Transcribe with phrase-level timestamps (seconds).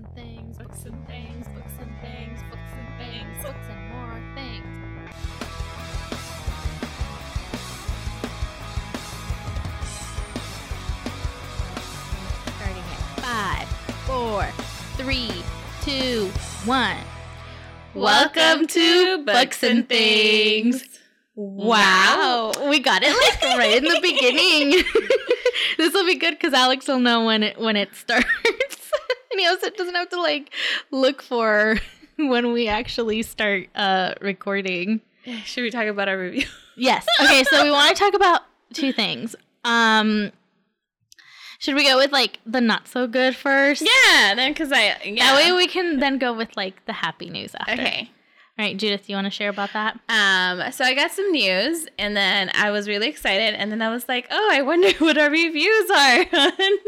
[0.00, 4.64] and things, books and things, books and things, books and things, books and more things.
[12.56, 13.68] Starting at five,
[14.06, 14.46] four,
[14.96, 15.42] three,
[15.82, 16.30] two,
[16.64, 16.96] one.
[17.94, 20.84] Welcome to Books and Things.
[21.34, 22.52] Wow.
[22.70, 24.82] We got it like right in the beginning.
[25.78, 28.69] this will be good because Alex will know when it when it starts.
[29.40, 30.52] He also doesn't have to like
[30.90, 31.76] look for
[32.16, 35.00] when we actually start uh recording.
[35.44, 36.46] Should we talk about our review?
[36.76, 37.04] Yes.
[37.22, 38.40] Okay, so we want to talk about
[38.72, 39.36] two things.
[39.64, 40.32] Um
[41.58, 43.82] should we go with like the not so good first?
[43.82, 45.32] Yeah, then because I yeah.
[45.32, 47.72] That way we can then go with like the happy news after.
[47.72, 48.10] okay.
[48.60, 49.98] All right, Judith, you want to share about that?
[50.10, 53.88] Um, so I got some news, and then I was really excited, and then I
[53.88, 56.82] was like, "Oh, I wonder what our reviews are on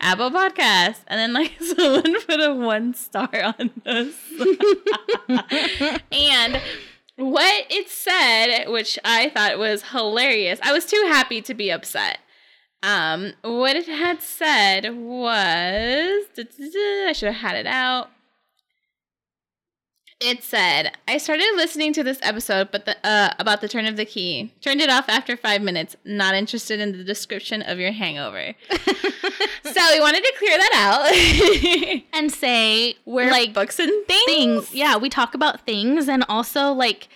[0.00, 4.14] Apple Podcasts." And then like someone put a one star on this,
[6.12, 6.60] and
[7.16, 10.60] what it said, which I thought was hilarious.
[10.62, 12.18] I was too happy to be upset.
[12.82, 18.10] Um, what it had said was, I should have had it out.
[20.20, 23.96] It said, "I started listening to this episode, but the uh, about the turn of
[23.96, 24.52] the key.
[24.60, 25.94] Turned it off after five minutes.
[26.04, 28.54] Not interested in the description of your hangover.
[28.70, 32.02] so we wanted to clear that out.
[32.12, 34.24] and say We're like books and things.
[34.26, 34.74] things.
[34.74, 37.08] Yeah, we talk about things and also like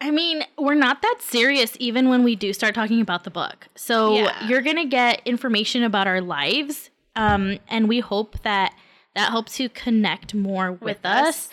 [0.00, 3.66] I mean, we're not that serious even when we do start talking about the book.
[3.74, 4.46] So Yeah.
[4.46, 8.72] you're going to get information about our lives um and we hope that
[9.16, 11.26] that helps you connect more with, With us.
[11.28, 11.48] us.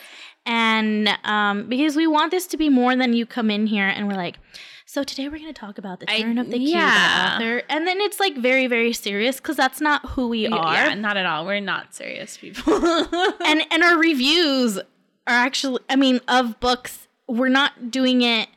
[0.46, 4.08] And um because we want this to be more than you come in here and
[4.08, 4.38] we're like
[4.86, 7.32] so today we're going to talk about the I- turn of the key yeah.
[7.36, 10.74] author and then it's like very very serious cuz that's not who we are.
[10.74, 11.46] yeah, not at all.
[11.46, 12.74] We're not serious people.
[13.50, 14.78] and and our reviews
[15.26, 18.50] are actually i mean of books we're not doing it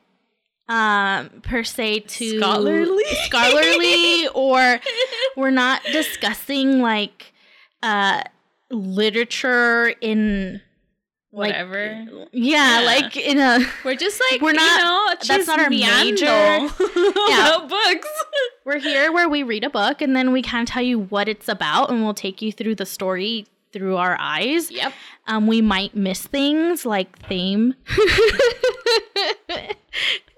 [0.69, 3.05] um per se to Scholarly?
[3.27, 4.81] scholarly or
[5.37, 7.33] we're not discussing like
[7.84, 8.22] uh
[8.71, 10.60] literature in
[11.32, 12.06] like whatever.
[12.32, 12.87] yeah, Yeah.
[12.87, 16.25] like in a We're just like We're not- You know, that's not our major.
[17.28, 17.49] Yeah.
[17.56, 18.09] about books.
[18.65, 21.28] we're here where we read a book and then we kind of tell you what
[21.28, 24.93] it's about and we'll take you through the story through our eyes Yep.
[25.27, 27.75] Um, we might miss things like theme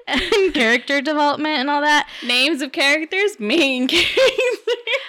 [0.34, 2.08] and character development and all that.
[2.24, 4.58] Names of characters, main characters.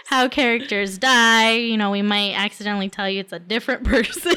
[0.07, 1.53] How characters die.
[1.53, 4.35] You know, we might accidentally tell you it's a different person.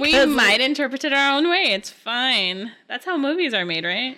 [0.00, 1.66] we might interpret it our own way.
[1.68, 2.72] It's fine.
[2.88, 4.16] That's how movies are made, right?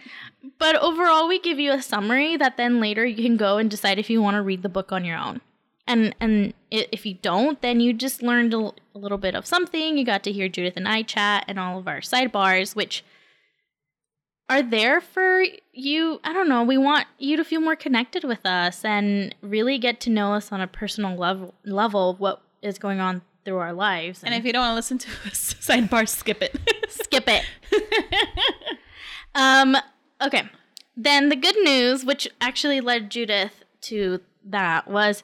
[0.58, 3.98] But overall, we give you a summary that then later you can go and decide
[3.98, 5.40] if you want to read the book on your own.
[5.88, 9.46] And and if you don't, then you just learned a, l- a little bit of
[9.46, 9.98] something.
[9.98, 13.04] You got to hear Judith and I chat and all of our sidebars, which
[14.48, 16.20] are there for you.
[16.24, 16.62] I don't know.
[16.62, 20.52] We want you to feel more connected with us and really get to know us
[20.52, 24.22] on a personal level level what is going on through our lives.
[24.22, 26.56] And if you don't want to listen to us, sidebar, skip it.
[26.88, 27.44] skip it.
[29.34, 29.76] um.
[30.20, 30.48] Okay.
[30.96, 35.22] Then the good news, which actually led Judith to that, was,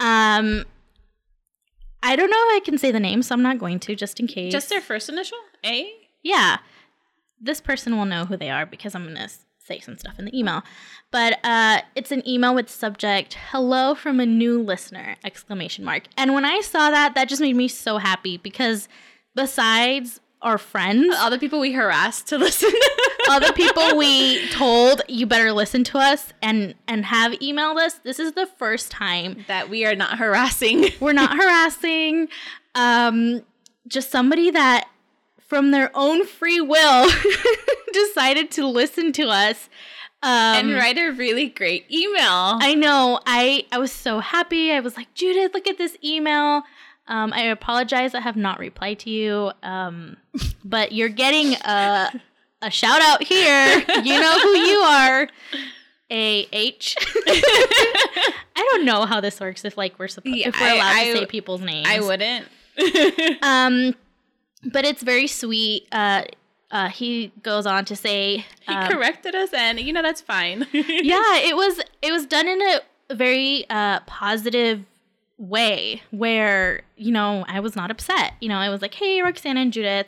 [0.00, 0.64] um,
[2.02, 4.18] I don't know if I can say the name, so I'm not going to, just
[4.18, 4.50] in case.
[4.50, 5.38] Just their first initial?
[5.64, 5.88] A?
[6.24, 6.56] yeah.
[7.44, 9.28] This person will know who they are because I'm gonna
[9.58, 10.62] say some stuff in the email.
[11.10, 16.04] But uh, it's an email with subject "Hello from a new listener!" exclamation mark.
[16.16, 18.88] And when I saw that, that just made me so happy because
[19.34, 22.70] besides our friends, All the people we harassed to listen.
[23.30, 28.18] other people we told you better listen to us and and have emailed us this
[28.18, 30.90] is the first time that we are not harassing.
[31.00, 32.28] we're not harassing
[32.74, 33.42] um
[33.88, 34.86] just somebody that
[35.46, 37.10] from their own free will
[37.92, 39.68] decided to listen to us
[40.22, 42.58] um and write a really great email.
[42.60, 43.20] I know.
[43.26, 44.72] I I was so happy.
[44.72, 46.62] I was like, Judith, look at this email.
[47.06, 48.14] Um, I apologize.
[48.14, 49.52] I have not replied to you.
[49.62, 50.16] Um,
[50.64, 52.10] but you're getting a
[52.62, 53.84] a shout out here.
[54.02, 55.28] You know who you are.
[56.10, 56.96] A H.
[57.26, 59.64] I don't know how this works.
[59.64, 61.86] If like we're supposed Yeah, if we're allowed I- to I- say people's names.
[61.86, 62.46] I wouldn't.
[63.42, 63.94] Um,
[64.72, 65.86] but it's very sweet.
[65.92, 66.24] Uh,
[66.70, 70.66] uh, he goes on to say, he um, corrected us, and you know that's fine.
[70.72, 72.80] yeah it was it was done in a
[73.14, 74.84] very uh positive
[75.36, 79.56] way where you know i was not upset you know i was like hey roxanne
[79.56, 80.06] and judith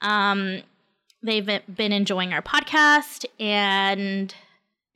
[0.00, 0.62] um
[1.22, 4.34] they've been enjoying our podcast and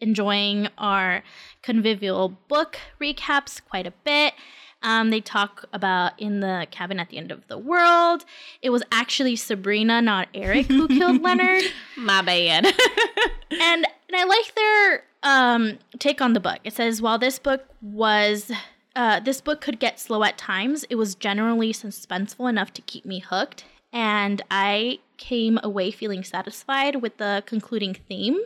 [0.01, 1.23] enjoying our
[1.63, 4.35] convivial book recaps quite a bit
[4.83, 8.25] Um, they talk about in the cabin at the end of the world.
[8.61, 11.65] It was actually Sabrina, not Eric, who killed Leonard.
[11.97, 12.67] My bad.
[13.51, 16.59] and and I like their um, take on the book.
[16.65, 18.51] It says while this book was
[18.95, 23.07] uh, this book could get slow at times, it was generally suspenseful enough to keep
[23.07, 28.41] me hooked, and I came away feeling satisfied with the concluding theme.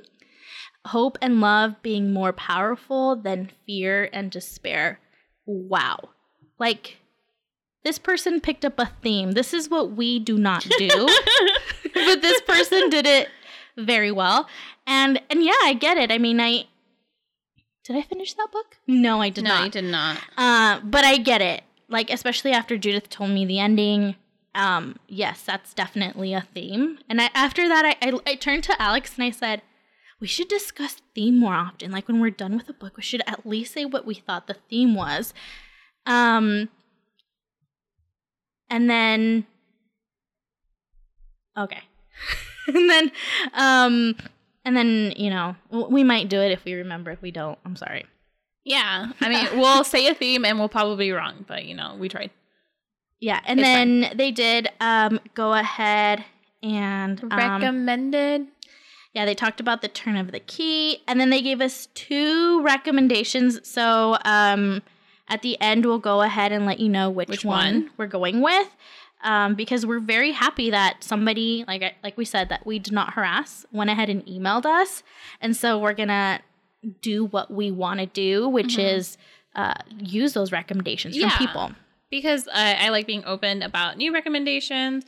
[0.87, 5.01] Hope and love being more powerful than fear and despair.
[5.47, 6.11] Wow.
[6.59, 6.99] Like,
[7.85, 9.33] this person picked up a theme.
[9.33, 10.89] This is what we do not do.
[11.95, 13.29] but this person did it
[13.77, 14.49] very well.
[14.87, 16.11] And and yeah, I get it.
[16.11, 16.65] I mean, I
[17.85, 18.79] did I finish that book?
[18.87, 19.65] No, I did no, not.
[19.65, 20.19] you did not.
[20.37, 21.63] Uh, but I get it.
[21.89, 24.17] Like especially after Judith told me the ending.
[24.55, 26.99] Um, yes, that's definitely a theme.
[27.09, 29.63] And I, after that, I, I I turned to Alex and I said,
[30.19, 31.93] we should discuss theme more often.
[31.93, 34.47] Like when we're done with a book, we should at least say what we thought
[34.47, 35.35] the theme was.
[36.07, 36.69] Um,
[38.71, 39.47] and then,
[41.57, 41.83] okay,
[42.69, 43.13] and then,
[43.55, 44.17] um,
[44.65, 47.11] and then you know we might do it if we remember.
[47.11, 48.07] If we don't, I'm sorry.
[48.65, 51.97] Yeah, I mean, we'll say a theme and we'll probably be wrong, but you know,
[51.99, 52.31] we tried.
[53.21, 56.25] Yeah, and It's then they did um go ahead
[56.63, 58.47] and um, Recommended.
[59.15, 62.61] Yeah, they talked about the turn of the key, and then they gave us two
[62.63, 63.67] recommendations.
[63.67, 64.83] So um,
[65.29, 67.91] at the end, we'll go ahead and let you know which, Which one, one?
[67.97, 68.69] we're going with,
[69.25, 73.15] um, because we're very happy that somebody, like like we said, that we did not
[73.15, 75.03] harass, went ahead and emailed us,
[75.41, 76.41] and so we're gonna
[77.03, 78.95] do what we want to do, which Mhm.
[78.97, 79.19] is
[79.57, 81.31] uh, use those recommendations Yeah.
[81.31, 81.73] from people.
[82.11, 85.05] because I, I like being open about new recommendations.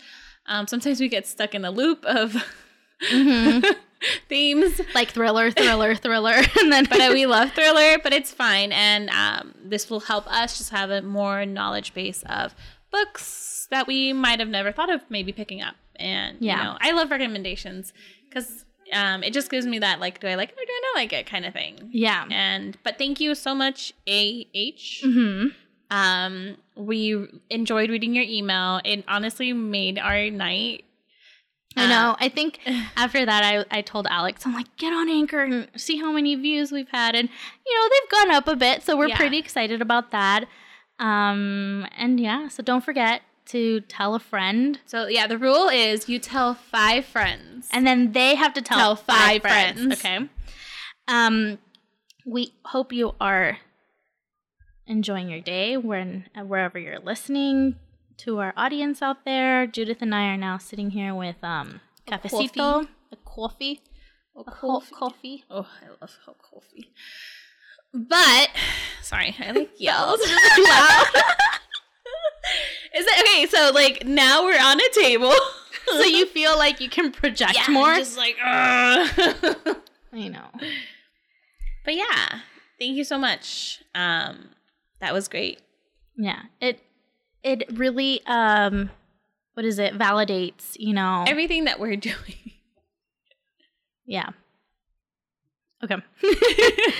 [0.47, 2.35] Um, sometimes we get stuck in the loop of
[3.03, 3.65] Mhm.
[4.29, 7.99] themes, like thriller, thriller, thriller, and then but we love thriller.
[8.03, 12.23] But it's fine, and um, this will help us just have a more knowledge base
[12.29, 12.55] of
[12.91, 15.75] books that we might have never thought of maybe picking up.
[15.97, 16.57] And Yeah.
[16.59, 17.93] you know, I love recommendations
[18.29, 20.81] because um, it just gives me that like, do I like it or do I
[20.95, 21.91] not like it kind of thing.
[21.93, 22.25] yeah.
[22.31, 25.03] And but thank you so much, AH.
[25.03, 25.49] hmm
[25.91, 28.81] Um, we enjoyed reading your email.
[28.85, 30.85] It honestly made our night.
[31.77, 32.17] I Uh, know.
[32.19, 32.61] I think
[32.97, 36.35] after that, I, I told Alex, I'm like, get on Anchor and see how many
[36.35, 37.15] views we've had.
[37.15, 37.29] And,
[37.67, 38.83] you know, they've gone up a bit.
[38.83, 39.17] So we're Yeah.
[39.17, 40.45] pretty excited about that.
[40.99, 44.81] Um, and yeah, so don't forget to tell a friend.
[44.87, 47.69] So yeah, the rule is you tell five friends.
[47.73, 49.79] And then they have to tell, Tell five, five friends.
[49.81, 50.05] friends.
[50.05, 50.29] Okay.
[51.07, 51.59] Um,
[52.27, 53.59] we hope you are
[54.87, 57.77] enjoying your day when, wherever you're listening.
[58.19, 62.19] To our audience out there, Judith and I are now sitting here with um, A
[62.19, 62.89] cafecito, coffee.
[63.13, 63.81] a coffee.
[64.37, 65.45] Oh, A hot coffee.
[65.49, 66.91] Oh, I love hot coffee.
[67.95, 68.51] But
[69.03, 70.19] sorry, I like yelled.
[72.95, 73.47] Is it okay?
[73.47, 75.33] So like now we're on a table.
[75.87, 77.95] so you feel like you can project yeah, more.
[77.95, 79.79] Just like, I
[80.13, 80.49] know.
[81.85, 82.41] but yeah,
[82.81, 83.83] thank you so much.
[83.95, 84.49] Um,
[85.01, 85.61] that was great.
[86.17, 86.43] Yeah.
[86.61, 86.81] It
[87.49, 88.91] it really um
[89.55, 89.99] what is it?
[89.99, 91.25] Validates, you know.
[91.27, 92.53] Everything that we're doing.
[94.07, 94.31] yeah.
[95.83, 95.97] Okay.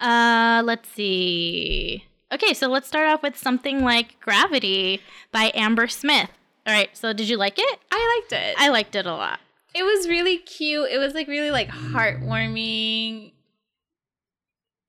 [0.00, 2.04] uh let's see.
[2.32, 5.00] Okay, so let's start off with something like Gravity
[5.30, 6.30] by Amber Smith.
[6.66, 7.78] All right, so did you like it?
[7.92, 8.54] I liked it.
[8.58, 9.38] I liked it a lot.
[9.74, 10.90] It was really cute.
[10.90, 13.32] It was like really like heartwarming.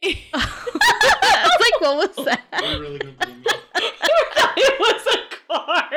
[0.04, 0.32] like
[1.82, 3.64] what was that?
[3.78, 5.18] I'm really gonna blame it was a
[5.48, 5.90] car.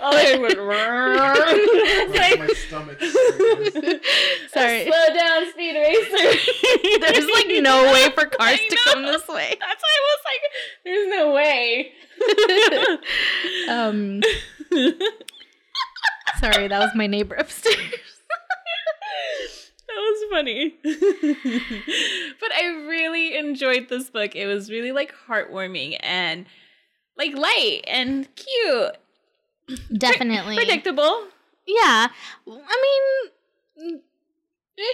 [0.00, 0.58] oh, it went
[2.14, 3.00] like, my stomach.
[3.00, 4.00] Sorry.
[4.48, 4.84] Sorry.
[4.86, 6.38] slow down, speed racer.
[7.00, 9.56] There's like no way for cars to come this way.
[9.60, 10.42] That's why I was like,
[10.84, 11.92] "There's no way."
[13.68, 14.22] Um
[16.40, 17.76] Sorry, that was my neighbor upstairs.
[19.88, 20.74] that was funny.
[22.52, 24.34] But I really enjoyed this book.
[24.34, 26.46] It was really like heartwarming and
[27.16, 29.78] like light and cute.
[29.96, 30.56] Definitely.
[30.56, 31.24] Predictable.
[31.66, 32.08] Yeah.
[32.48, 33.30] I
[33.78, 34.00] mean,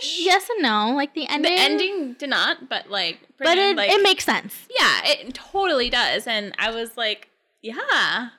[0.00, 0.20] Ish.
[0.20, 0.92] yes and no.
[0.94, 1.54] Like the ending.
[1.54, 4.66] The ending did not, but like But it, like, it makes sense.
[4.78, 6.26] yeah, it totally does.
[6.26, 7.28] And I was like,
[7.62, 8.30] yeah.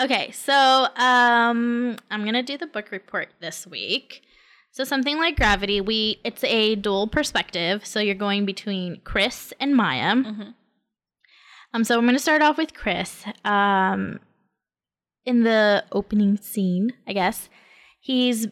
[0.00, 0.54] Okay, so
[0.96, 4.22] um I'm gonna do the book report this week.
[4.78, 7.84] So something like Gravity, we it's a dual perspective.
[7.84, 10.14] So you're going between Chris and Maya.
[10.14, 10.54] Mhm.
[11.74, 13.24] Um, so I'm gonna start off with Chris.
[13.44, 14.20] Um,
[15.24, 17.48] in the opening scene, I guess
[17.98, 18.46] he's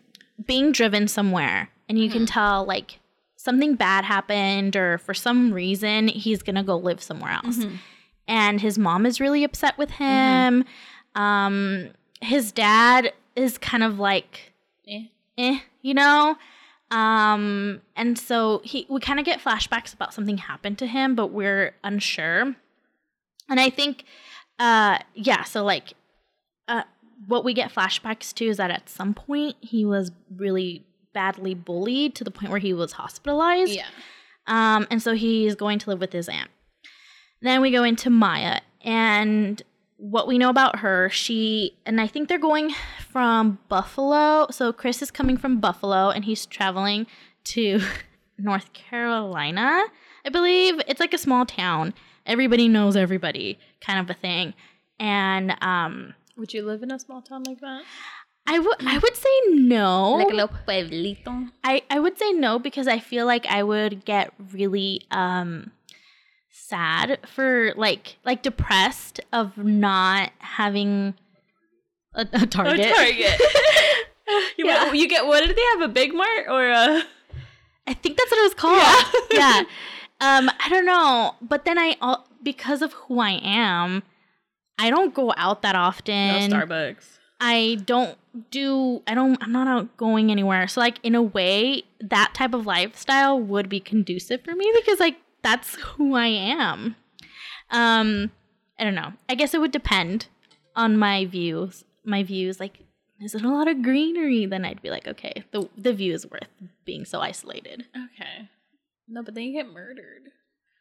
[0.45, 2.99] being driven somewhere, and you can tell like
[3.37, 7.59] something bad happened, or for some reason he's gonna go live somewhere else.
[7.59, 7.79] Mhm.
[8.29, 10.65] and his mom is really upset with him.
[11.15, 11.91] Um,
[12.21, 14.53] his dad is kind of like
[14.89, 15.05] Eh.
[15.39, 16.37] Eh, you know?
[16.91, 21.29] Um, and so he we kind of get flashbacks about something happened to him, but
[21.29, 22.55] we're unsure.
[23.49, 24.05] And I think
[24.59, 25.95] uh yeah, so like
[26.69, 26.83] uh
[27.27, 32.15] what we get flashbacks to is that at some point he was really badly bullied
[32.15, 33.73] to the point where he was hospitalized.
[33.73, 33.87] Yeah.
[34.47, 36.51] Um, and so he's going to live with his aunt.
[37.41, 39.61] Then we go into Maya and
[39.99, 42.73] what we know about her, she and I think they're going
[43.11, 44.47] from Buffalo.
[44.51, 47.07] So Chris is coming from Buffalo and he's traveling
[47.45, 47.81] to
[48.39, 49.85] North Carolina,
[50.25, 50.81] I believe.
[50.87, 51.95] It's like a small town.
[52.27, 54.55] Everybody knows everybody, kind of a thing.
[54.99, 57.83] And um Would you live in a small town like that?
[58.47, 60.13] I would I would say no.
[60.15, 61.51] Like a little pueblito.
[61.65, 65.73] I, I would say no because I feel like I would get really um
[66.69, 71.15] sad for like like depressed of not having
[72.15, 72.87] a, a target.
[72.87, 73.41] A target.
[74.59, 74.93] you, Yeah.
[74.93, 77.03] you get what did they have a big mart or a
[77.87, 79.27] I think that's what it was called.
[79.33, 79.61] Yeah.
[80.21, 84.03] Um I don't know, but then I al- because of who I am,
[84.79, 86.51] I don't go out that often.
[86.51, 87.19] no Starbucks?
[87.41, 88.17] I don't
[88.51, 90.67] do I don't I'm not out going anywhere.
[90.69, 94.99] So like in a way that type of lifestyle would be conducive for me because
[94.99, 96.97] like that's who I am.
[97.71, 98.33] Um
[98.79, 99.13] I don't know.
[99.29, 100.27] I guess it would depend
[100.75, 101.85] on my views.
[102.05, 102.81] My views like
[103.21, 106.27] is it a lot of greenery then I'd be like okay, the the view is
[106.29, 106.49] worth
[106.85, 107.85] being so isolated.
[107.95, 108.49] Okay.
[109.09, 110.31] No, but then you get murdered.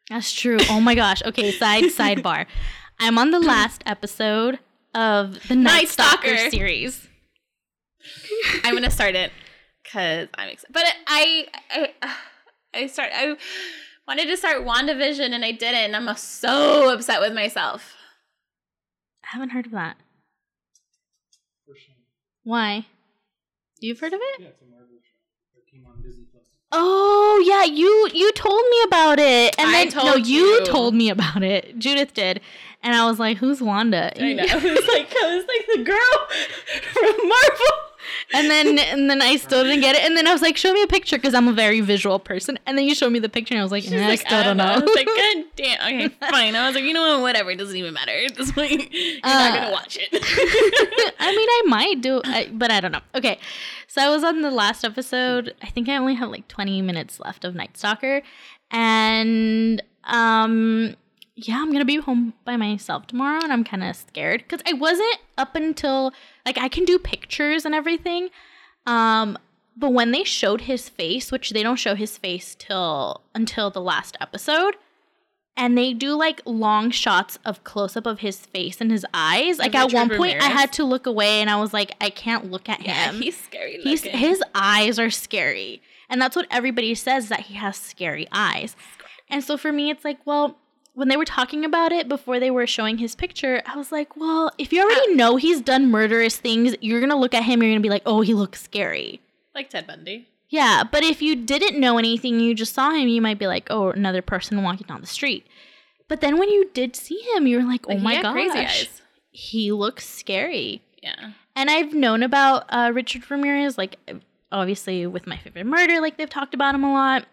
[0.10, 0.57] That's true.
[0.69, 1.22] Oh my gosh.
[1.24, 2.48] Okay, side sidebar.
[3.00, 4.60] I'm on the last episode
[4.95, 6.50] of the Night, Night Stalker, Stalker.
[6.50, 7.07] series.
[8.63, 9.31] I'm gonna start it
[9.84, 10.74] because I'm excited.
[10.74, 11.89] But I, I,
[12.74, 13.12] I start.
[13.13, 13.36] I
[14.08, 15.76] wanted to start Wandavision and I didn't.
[15.86, 17.94] And I'm uh, so upset with myself.
[19.24, 19.98] I haven't heard of that.
[22.44, 22.86] Why?
[23.80, 24.42] You've heard of it?
[24.42, 26.44] Yeah, it's a Marvel show that came on Disney Plus.
[26.72, 30.66] Oh yeah, you you told me about it, and I then no, you you.
[30.66, 31.78] told me about it.
[31.80, 32.40] Judith did,
[32.84, 34.44] and I was like, "Who's Wanda?" I know.
[34.48, 36.28] It was like I was like the girl
[36.94, 37.85] from Marvel.
[38.34, 40.74] And then and then I still didn't get it, and then I was like, "Show
[40.74, 42.58] me a picture," because I'm a very visual person.
[42.66, 44.20] And then you showed me the picture, and I was like, She's "Eh, "I like,
[44.22, 45.82] still don't know." I was like, God damn.
[45.82, 46.56] Okay, fine.
[46.56, 47.22] I was like, you know what?
[47.22, 47.52] Whatever.
[47.52, 48.12] It doesn't even matter.
[48.12, 50.10] At this point, you're not Uh, gonna watch it.
[51.20, 53.02] I mean, I might do, I, but I don't know.
[53.16, 53.40] Okay,
[53.88, 55.54] so I was on the last episode.
[55.62, 58.22] I think I only have like 20 minutes left of Night Stalker,
[58.72, 60.96] and um,
[61.36, 64.74] yeah, I'm gonna be home by myself tomorrow, and I'm kind of scared because I
[64.74, 66.14] wasn't up until
[66.46, 68.30] like I can do pictures and everything,
[68.86, 69.38] um.
[69.78, 73.82] But when they showed his face, which they don't show his face till until the
[73.82, 74.78] last episode,
[75.58, 79.60] and they do like long shots of close up of his face and his eyes.
[79.60, 82.50] Like at one point, I had to look away, and I was like, I can't
[82.52, 83.22] look at yeah, him.
[83.22, 83.80] he's scary.
[83.82, 88.75] He's his eyes are scary, and that's what everybody says that he has scary eyes.
[89.30, 90.58] And so for me, it's like, well,
[90.96, 94.16] when they were talking about it before they were showing his picture, I was like,
[94.18, 97.72] well, if you already know he's done murderous things, you're gonna look at him, you're
[97.72, 99.22] gonna be like, oh, he looks scary.
[99.54, 100.28] like Ted Bundy.
[100.50, 103.68] Yeah, but if you didn't know anything, you just saw him, you might be like,
[103.70, 105.46] oh, another person walking down the street.
[106.08, 108.88] But then when you did see him, you were like, oh Like, my gosh,
[109.32, 110.82] he looks scary.
[111.02, 111.32] Yeah.
[111.56, 113.98] And I've known about uh, Richard Ramirez, like
[114.52, 117.25] obviously with my favorite murder, like they've talked about him a lot,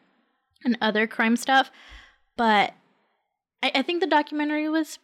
[0.64, 1.70] and other crime stuff.
[2.36, 2.72] But
[3.62, 4.98] I, I think the documentary was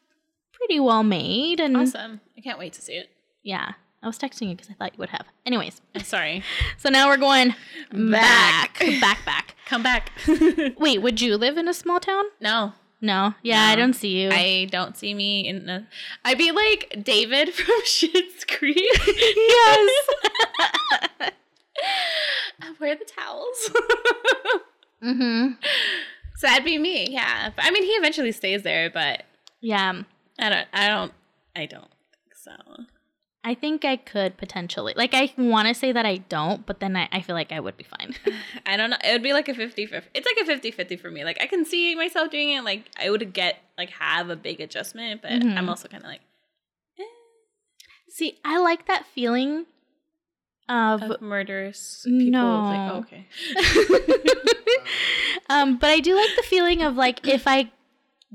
[0.53, 2.21] pretty well made, and Awesome.
[2.37, 3.11] I can't wait to see it.
[3.43, 3.73] yeah,
[4.03, 5.27] I was texting you because I thought you would have.
[5.47, 6.43] Anyways, I'm sorry.
[6.79, 7.55] so now we're going
[7.93, 8.79] Back.
[8.79, 9.55] back, back, back.
[9.67, 10.11] Come back.
[10.79, 12.25] Wait, would you live in a small town?
[12.41, 12.73] no.
[13.00, 13.35] No.
[13.43, 14.31] Yeah, I don't see you.
[14.33, 15.87] I don't see me in a.
[16.25, 18.77] I'd be like David from Schitt's Creek.
[19.07, 19.91] yes.
[22.61, 23.71] I wear the towels.
[25.00, 25.53] mm-hmm.
[26.38, 27.07] So that'd be me.
[27.11, 27.50] Yeah.
[27.54, 29.25] But, I mean, he eventually stays there, but
[29.61, 30.02] Yeah.
[30.38, 30.68] I don't.
[30.73, 31.12] I don't.
[31.54, 32.52] I don't think so.
[33.45, 34.92] I think I could potentially.
[34.97, 37.61] Like, I want to say that I don't, but then I, I feel like I
[37.61, 38.14] would be fine.
[38.66, 38.97] I don't know.
[39.04, 40.11] It would be like a 50 50.
[40.14, 41.25] It's like a 50 50 for me.
[41.25, 42.62] Like, I can see myself doing it.
[42.62, 45.57] Like, I would get, like, have a big adjustment, but Mhm.
[45.57, 46.21] I'm also kind of like,
[48.11, 49.66] See, I like that feeling
[50.69, 51.03] of.
[51.03, 52.31] of murderous people.
[52.31, 52.63] No.
[52.63, 53.27] Like, oh, okay.
[55.51, 57.71] um, but I do like the feeling of like if I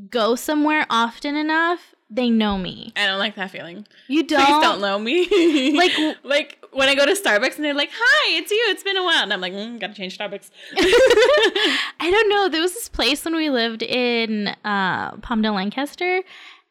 [0.10, 2.94] go somewhere often enough, they know me.
[2.96, 3.88] I don't like that feeling.
[4.08, 4.44] You don't.
[4.46, 5.74] Please don't know me.
[5.78, 8.66] Like- like when I go to Starbucks and they're like, "Hi, it's you.
[8.70, 12.50] It's been a while," and I'm like, mm, "Gotta change Starbucks." I don't know.
[12.50, 16.24] There was this place when we lived in uh, Palmdale, Lancaster,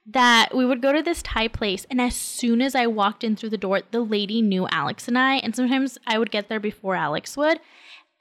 [0.07, 3.37] that we would go to this Thai place, and as soon as I walked in
[3.37, 6.61] through the door, the lady knew Alex and I, and sometimes I would get there
[6.61, 7.61] before Alex would.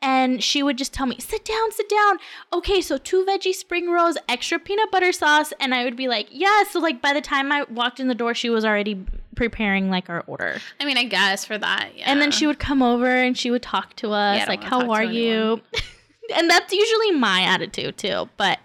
[0.03, 2.17] And she would just tell me, sit down, sit down.
[2.51, 5.53] Okay, so two veggie spring rolls, extra peanut butter sauce.
[5.59, 6.63] And I would be like, yeah.
[6.71, 10.09] So, like, by the time I walked in the door, she was already preparing, like,
[10.09, 10.59] our order.
[10.79, 12.05] I mean, I guess for that, yeah.
[12.07, 14.89] And then she would come over and she would talk to us, Yeah, like, how
[14.89, 15.61] are you?
[16.35, 18.27] and that's usually my attitude, too.
[18.37, 18.57] But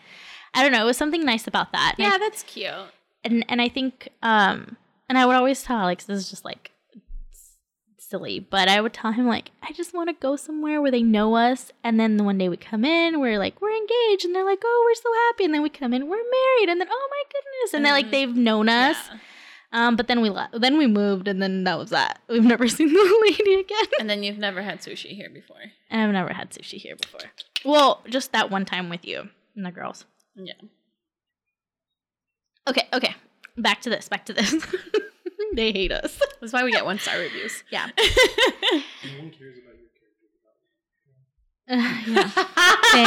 [0.55, 0.85] I don't know.
[0.85, 1.97] It was something nice about that.
[1.99, 2.73] And I Yeah, that's cute.
[3.25, 4.77] And and I think um
[5.09, 6.71] and I would always tell Alex this is just like
[7.99, 11.03] silly, but I would tell him like I just want to go somewhere where they
[11.03, 14.35] know us, and then the one day we come in, we're like we're engaged, and
[14.35, 16.89] they're like oh we're so happy, and then we come in we're married, and then
[16.91, 18.11] oh my goodness, and they're like Mhm.
[18.13, 19.19] they've known us, Yeah.
[19.73, 22.21] um but then we left, then we moved, and then that was that.
[22.29, 25.57] We've never seen the lady again, And then you've never had sushi here before.
[25.91, 27.21] and I've never had sushi here before.
[27.65, 30.05] Well, just that one time with you and the girls.
[30.37, 30.53] Yeah.
[32.69, 33.15] Okay, okay,
[33.57, 34.55] back to this, back to this.
[35.55, 36.21] they hate us.
[36.41, 37.63] That's why we get one star reviews.
[37.71, 37.91] Yeah.
[39.05, 40.27] No one cares about your character
[42.09, 42.35] development.
[42.97, 43.03] yeah.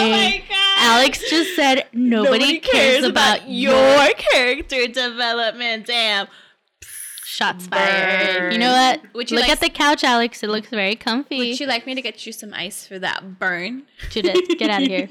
[0.00, 0.58] oh my god.
[0.78, 5.86] Alex just said nobody, cares, about, your character development.
[5.86, 6.26] Damn.
[7.24, 8.52] shots fired.
[8.52, 9.00] You know what?
[9.14, 10.42] Would you Look like- at the couch, Alex.
[10.42, 11.38] It looks very comfy.
[11.38, 13.84] Would you like me to get you some ice for that burn?
[14.10, 15.06] Judith, get out of here.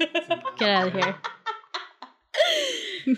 [0.58, 1.16] Get out of here.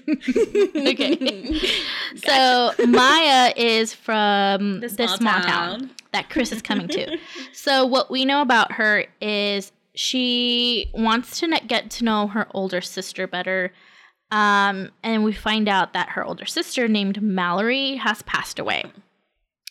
[0.77, 1.61] okay.
[2.17, 5.81] So Maya is from The this small small town.
[5.81, 7.19] town that Chris is coming to.
[7.53, 12.81] so what we know about her is she wants to get to know her older
[12.81, 13.73] sister better.
[14.31, 18.85] Um, and we find out that her older sister, named Mallory, has passed away.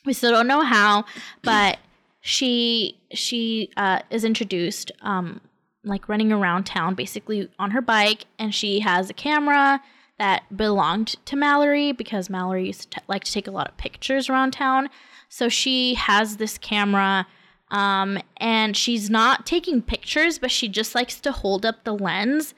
[0.06, 1.06] We still don't know how,
[1.44, 1.80] but
[2.22, 5.42] she she uh, is introduced um,
[5.84, 9.82] like running around town, basically on her bike, and she has a camera
[10.20, 13.78] that belonged to Mallory because Mallory used to t- like to take a lot of
[13.78, 14.90] pictures around town.
[15.30, 17.26] So she has this camera,
[17.72, 22.54] um, and she's not taking pictures, but she just likes to hold up the lens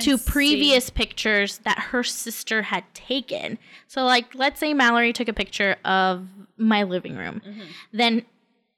[0.00, 3.58] to previous pictures that her sister had taken.
[3.86, 7.42] So, like, let's say Mallory took a picture of my living room.
[7.46, 7.60] Mm-hmm.
[7.92, 8.22] Then,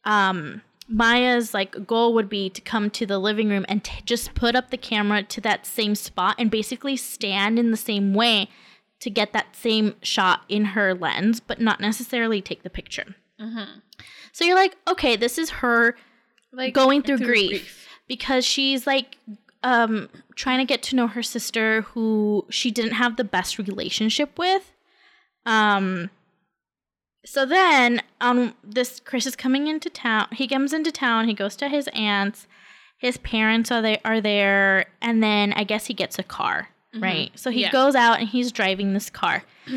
[0.05, 4.35] um, Maya's like goal would be to come to the living room and t- just
[4.35, 8.49] put up the camera to that same spot and basically stand in the same way
[9.01, 13.15] to get that same shot in her lens, but not necessarily take the picture.
[13.41, 13.81] Mm-hmm.
[14.33, 15.97] So you're like, okay, this is her
[16.53, 19.19] Like going through, grief, because she's like
[19.63, 24.39] um trying to get to know her sister who she didn't have the best relationship
[24.39, 24.73] with
[25.47, 26.11] um
[27.25, 30.27] so then um this chris is coming into town.
[30.33, 32.47] He comes into town he goes to his aunt's
[32.99, 36.69] his parents are they are there and then i guess he gets a car
[37.01, 37.31] right?
[37.37, 37.71] So he Yeah.
[37.71, 39.45] goes out and he's driving this car.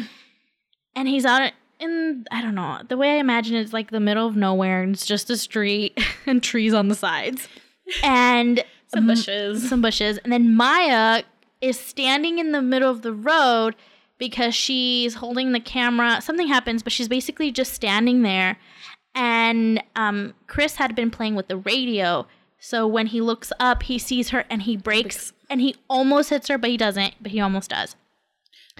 [0.97, 4.25] And he's out in i don't know the way i imagine it's like the middle
[4.25, 7.47] of nowhere and it's just a street and trees on the sides.
[8.03, 9.69] And Some m- bushes.
[9.69, 10.17] some bushes.
[10.19, 11.23] And then maya
[11.61, 13.75] is standing in the middle of the road
[14.17, 18.57] because she's holding the camera something happens but she's basically just standing there
[19.13, 22.25] and um, chris had been playing with the radio
[22.59, 26.47] so when he looks up he sees her and he brakes and he almost hits
[26.47, 27.95] her but he doesn't but he almost does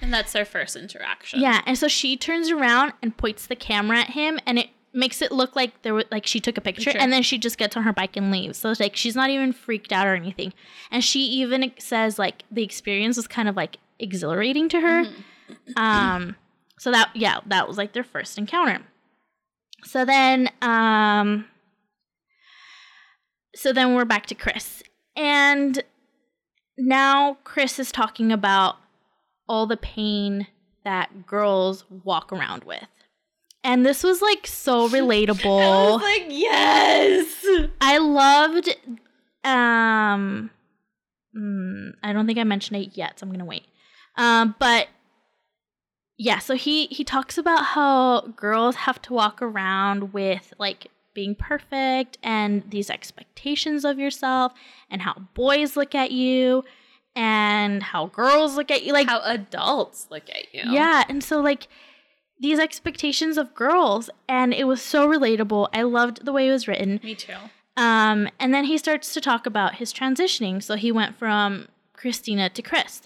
[0.02, 1.40] And that's their first interaction.
[1.40, 5.22] yeah, and so she turns around and points the camera at him, and it makes
[5.22, 7.00] it look like there was like she took a picture, Picture.
[7.00, 8.58] and then she just gets on her bike and leaves.
[8.58, 10.52] So it's like she's not even freaked out or anything,
[10.92, 15.06] and she even says like the experience was kind of like exhilarating to her.
[15.78, 16.36] Um,
[16.80, 18.82] so that yeah, that was like their first encounter.
[19.84, 21.46] So then, um,
[23.56, 24.84] so then we're back to Chris,
[25.16, 25.84] and
[26.78, 28.76] now Chris is talking about
[29.48, 30.48] all the pain
[30.84, 32.88] that girls walk around with.
[33.64, 35.46] And this was like so I relatable.
[35.46, 37.46] was like, yes.
[37.82, 38.70] I loved
[39.44, 40.50] um
[41.36, 43.66] mm, I don't think I mentioned it yet, so I'm going to wait.
[44.18, 44.88] Um but
[46.18, 51.36] yeah, so he he talks about how girls have to walk around with like being
[51.36, 54.54] perfect and these expectations of yourself
[54.90, 56.64] and how boys look at you
[57.16, 60.64] and how girls look at you like How adults look at you.
[60.72, 61.68] yeah, and so like
[62.40, 65.70] these expectations of girls and it was so relatable.
[65.74, 67.00] I loved the way it was written.
[67.04, 67.34] Me too.
[67.78, 70.62] Um and then he starts to talk about his transitioning.
[70.64, 73.02] So he went from Christina to Chris.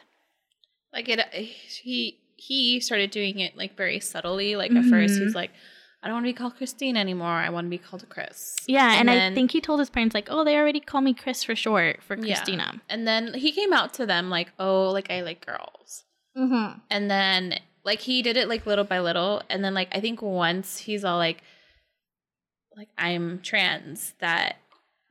[0.94, 4.56] Like it, he he started doing it like very subtly.
[4.56, 5.52] Like at first, he's like,
[6.02, 7.28] "I don't want to be called Christine anymore.
[7.28, 10.16] I want to be called Chris." Yeah, and, I then- think he told his parents
[10.16, 12.36] like, "Oh, they already call me Chris for short for Yeah.
[12.36, 16.06] Christina." And then he came out to them like, "Oh, like I like girls."
[16.38, 16.80] Mm-hmm.
[16.90, 20.22] and then like he did it like little by little and then like i think
[20.22, 21.42] once he's all like
[22.78, 24.58] like i'm trans that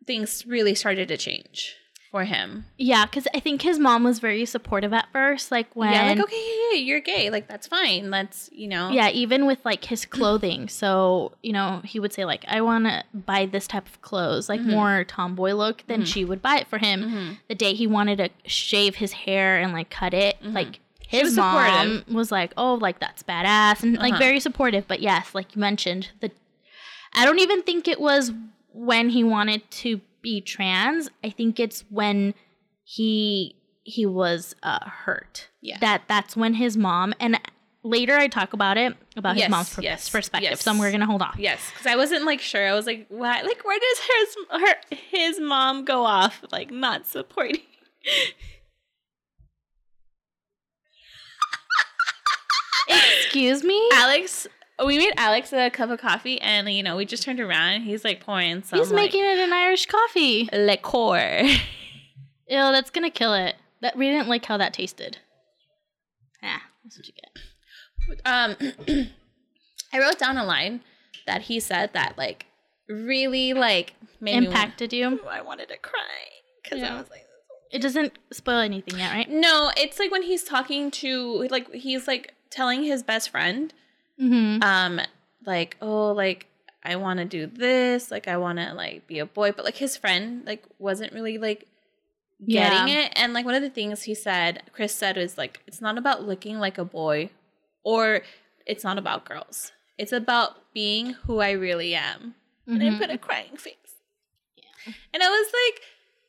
[0.06, 1.74] things really started to change
[2.10, 5.50] for him Yeah, because I think his mom was very supportive at first.
[5.50, 8.90] Like when, yeah like okay yeah, yeah, you're gay like that's fine that's you know
[8.90, 10.68] Yeah, even with like his clothing.
[10.68, 14.48] So, you know, he would say like I want to buy this type of clothes,
[14.48, 14.66] like Mhm.
[14.70, 16.06] more tomboy look, then Mhm.
[16.06, 17.02] she would buy it for him.
[17.02, 17.38] Mhm.
[17.48, 20.54] The day he wanted to shave his hair and like cut it, Mhm.
[20.54, 21.56] like his was mom
[21.98, 22.14] supportive.
[22.14, 24.18] was like, "Oh, like that's badass." And like Uh-huh.
[24.18, 26.30] very supportive, but yes, like you mentioned, the
[27.14, 28.32] I don't even think it was
[28.72, 31.08] when he wanted to be trans.
[31.24, 32.34] I think it's when
[32.84, 35.48] he he was uh, hurt.
[35.60, 35.78] Yeah.
[35.80, 37.40] That that's when his mom and
[37.82, 40.50] later I talk about it about Yes, his mom's per- yes, perspective.
[40.50, 40.62] yes.
[40.62, 41.36] So we're gonna hold off.
[41.38, 43.40] yes because i wasn't like sure i was like why?
[43.42, 47.60] like where does his her his mom go off like not supporting
[52.88, 53.88] Excuse me.
[53.94, 54.46] alex
[54.86, 57.84] we made alex a cup of coffee and you know we just turned around and
[57.84, 60.48] he's like pouring some He's making it an Irish coffee.
[60.52, 61.42] like, liqueur
[62.50, 63.56] Ew, that's gonna kill it.
[63.82, 65.18] That we didn't like how that tasted.
[66.42, 68.20] Ah, that's what you get.
[68.24, 68.56] um
[69.92, 70.80] i wrote down a line
[71.26, 72.46] that he said that like
[72.88, 75.10] really like made Impacted you.
[75.10, 76.00] me want, I wanted to cry
[76.62, 76.94] because Yeah.
[76.94, 77.24] I was like
[77.70, 79.28] It doesn't spoil anything yet, right?
[79.30, 83.74] no it's like when he's talking to like he's like telling his best friend
[84.20, 84.62] Mm-hmm.
[84.62, 85.00] um
[85.46, 86.46] like oh like
[86.82, 89.76] I want to do this like I want to like be a boy but like
[89.76, 91.68] his friend like wasn't really like
[92.46, 93.04] getting Yeah.
[93.04, 95.98] it and like one of the things he said Chris said was like it's not
[95.98, 97.30] about looking like a boy
[97.84, 98.22] or
[98.66, 102.34] it's not about girls it's about being who I really am
[102.66, 103.74] and I put a crying face.
[105.14, 105.82] And I was like,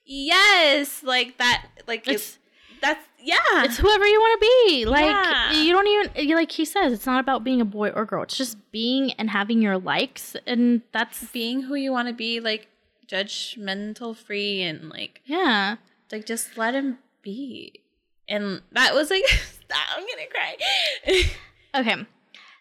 [0.05, 2.37] yes, like that, like it's, It's
[2.81, 4.85] that's yeah, it's whoever you want to be.
[4.85, 5.51] Like Yeah.
[5.53, 6.93] you don't even like he says.
[6.93, 8.23] It's not about being a boy or girl.
[8.23, 12.39] It's just being and having your likes, and that's being who you want to be,
[12.39, 12.67] like
[13.07, 15.75] judgmental free and like yeah.
[16.11, 17.81] like just let him be.
[18.27, 21.23] And that was like, stop, I'm gonna cry.
[21.75, 21.95] Okay.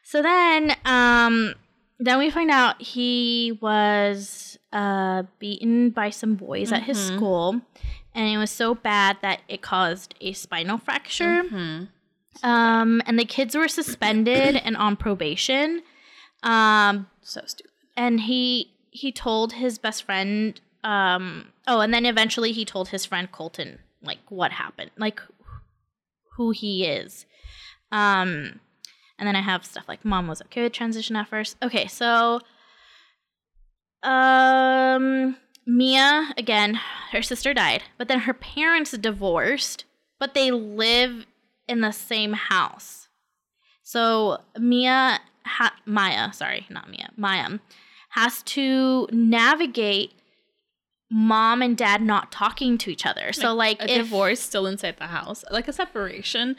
[0.03, 1.55] So then, um,
[1.99, 7.17] then we find out he was uh beaten by some boys at his Mhm.
[7.17, 7.61] school,
[8.19, 11.45] and it was so bad that it caused a spinal fracture.
[11.45, 11.89] Mhm.
[12.43, 15.83] Um, and the kids were suspended and on probation.
[16.43, 17.73] Um, So stupid.
[17.97, 20.61] and he he told his best friend.
[20.85, 25.21] Um, oh, and then eventually he told his friend Colton like what happened, like
[26.37, 27.27] who he is.
[27.93, 28.61] Um,
[29.19, 31.57] and then I have stuff like mom was okay with transition at first.
[31.63, 32.41] Okay, so
[34.05, 35.37] um
[35.69, 36.81] Mia again,
[37.13, 39.85] her sister died, but then her parents divorced,
[40.19, 41.27] but they live
[41.69, 43.09] in the same house.
[43.83, 47.59] So Mia ha- Maya, sorry, not Mia, Maya
[48.13, 50.13] has to navigate
[51.11, 53.33] mom and dad not talking to each other.
[53.33, 56.57] So like A if divorce still inside the house, like a separation,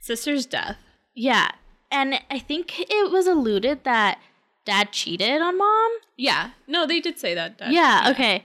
[0.00, 0.76] sister's death.
[1.14, 1.50] yeah,
[1.90, 4.20] and I think it was alluded that
[4.64, 5.90] dad cheated on mom.
[6.16, 7.58] Yeah, no, they did say that.
[7.58, 8.44] that- yeah, okay.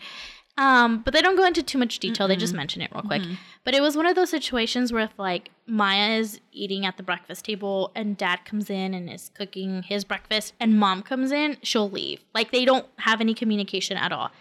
[0.58, 2.30] Um, but they don't go into too much detail.
[2.30, 3.22] They just mention it real quick.
[3.22, 3.38] Mhm.
[3.66, 7.04] But it was one of those situations where if like Maya is eating at the
[7.04, 11.58] breakfast table and dad comes in and is cooking his breakfast and mom comes in,
[11.62, 12.22] she'll leave.
[12.34, 14.32] Like they don't have any communication at all.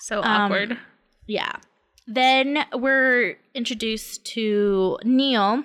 [0.00, 0.78] So Um, awkward.
[1.26, 1.52] Yeah.
[2.06, 5.64] Then we're introduced to Neil,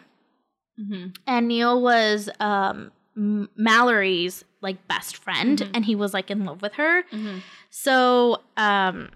[0.78, 1.08] Mm-hmm.
[1.26, 2.92] and Neil was um,
[3.56, 5.72] Mallory's like best friend, Mhm.
[5.74, 7.04] and he was like in love with her.
[7.04, 7.38] Mm-hmm.
[7.70, 9.10] So um,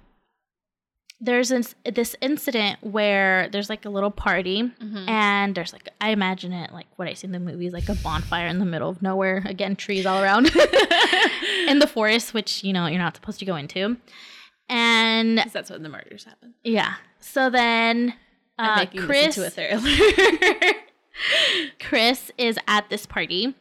[1.22, 5.10] there's this, this incident where there's like a little party, Mm-hmm.
[5.10, 7.96] and there's like I imagine it like what I see in the movies, like a
[7.96, 9.44] bonfire in the middle of nowhere.
[9.46, 10.46] Again, trees all around
[11.68, 13.98] in the forest, which you know you're not supposed to go into.
[14.72, 16.54] And that's when the murders happen.
[16.64, 18.14] yeah, so then
[18.60, 19.36] uh, Chris.
[21.82, 23.54] Chris is at this party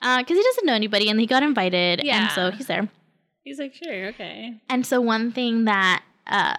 [0.00, 2.88] because he doesn't know anybody and he got invited, and so he's there.
[3.44, 4.54] He's like, sure, okay.
[4.68, 6.56] And so one thing that uh,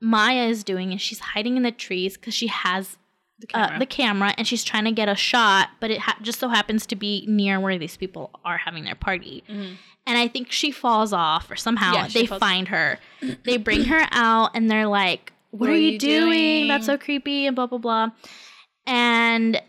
[0.00, 2.96] Maya is doing is she's hiding in the trees because she has
[3.40, 3.78] The uh, camera.
[3.80, 6.86] the camera and she's trying to get a shot, but it ha- just so happens
[6.86, 9.42] to be near where these people are having their party.
[9.48, 9.76] Mhm.
[10.06, 12.98] And I think she falls off or somehow Yeah, they find her.
[13.44, 16.68] they bring her out and they're like, What, are, you, doing?
[16.68, 18.10] That's so creepy and blah, blah, blah.
[18.86, 19.60] And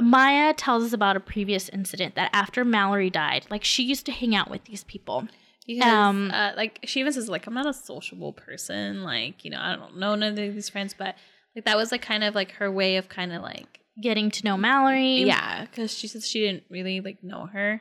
[0.00, 4.12] Maya tells us about a previous incident that after Mallory died, like she used to
[4.12, 5.26] hang out with these people.
[5.66, 9.02] Because, Um, uh, like, she even says, like, I'm not a sociable person.
[9.02, 11.16] Like, you know, I don't know none of these friends, but,
[11.56, 14.44] like, that was, like, kind of, like, her way of kind of, like, getting to
[14.44, 15.22] know Mallory.
[15.24, 17.80] Yeah, because she says she didn't really like know her.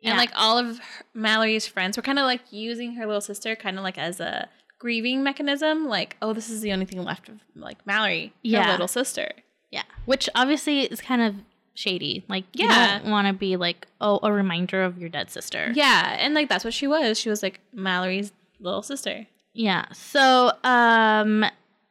[0.00, 0.10] Yeah.
[0.10, 3.56] And like all of her, Mallory's friends were kind of like using her little sister
[3.56, 5.88] kind of like as a grieving mechanism.
[5.88, 8.70] Like, oh, this is the only thing left of like Mallory, her Yeah.
[8.70, 9.32] little sister.
[9.70, 9.82] Yeah.
[10.06, 11.34] Which obviously is kind of
[11.74, 12.24] shady.
[12.28, 12.98] Like, you Yeah.
[12.98, 15.70] don't want to be like, oh, a reminder of your dead sister.
[15.74, 17.18] Yeah, and like that's what she was.
[17.18, 19.26] She was like Mallory's little sister.
[19.54, 19.84] Yeah.
[19.92, 21.44] So, um,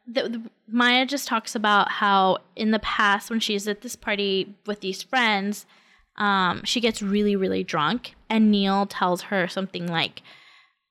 [0.06, 4.56] the, the, Maya just talks about how in the past, when she's at this party
[4.66, 5.66] with these friends,
[6.18, 10.22] um, she gets really, really drunk, and Neil tells her something like,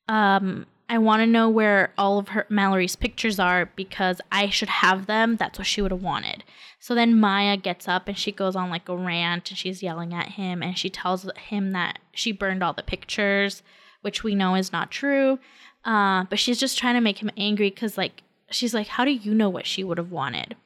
[0.09, 4.68] um, "I want to know where all of her Mallory's pictures are because I should
[4.68, 5.37] have them.
[5.37, 6.44] That's what she would have wanted."
[6.79, 10.14] So then Maya gets up and she goes on like a rant, and she's yelling
[10.14, 13.62] at him, and she tells him that she burned all the pictures,
[14.03, 15.38] which we know is not true.
[15.85, 19.12] Uh, but she's just trying to make him angry because, like, she's like, How do
[19.12, 20.57] you know what she would have wanted?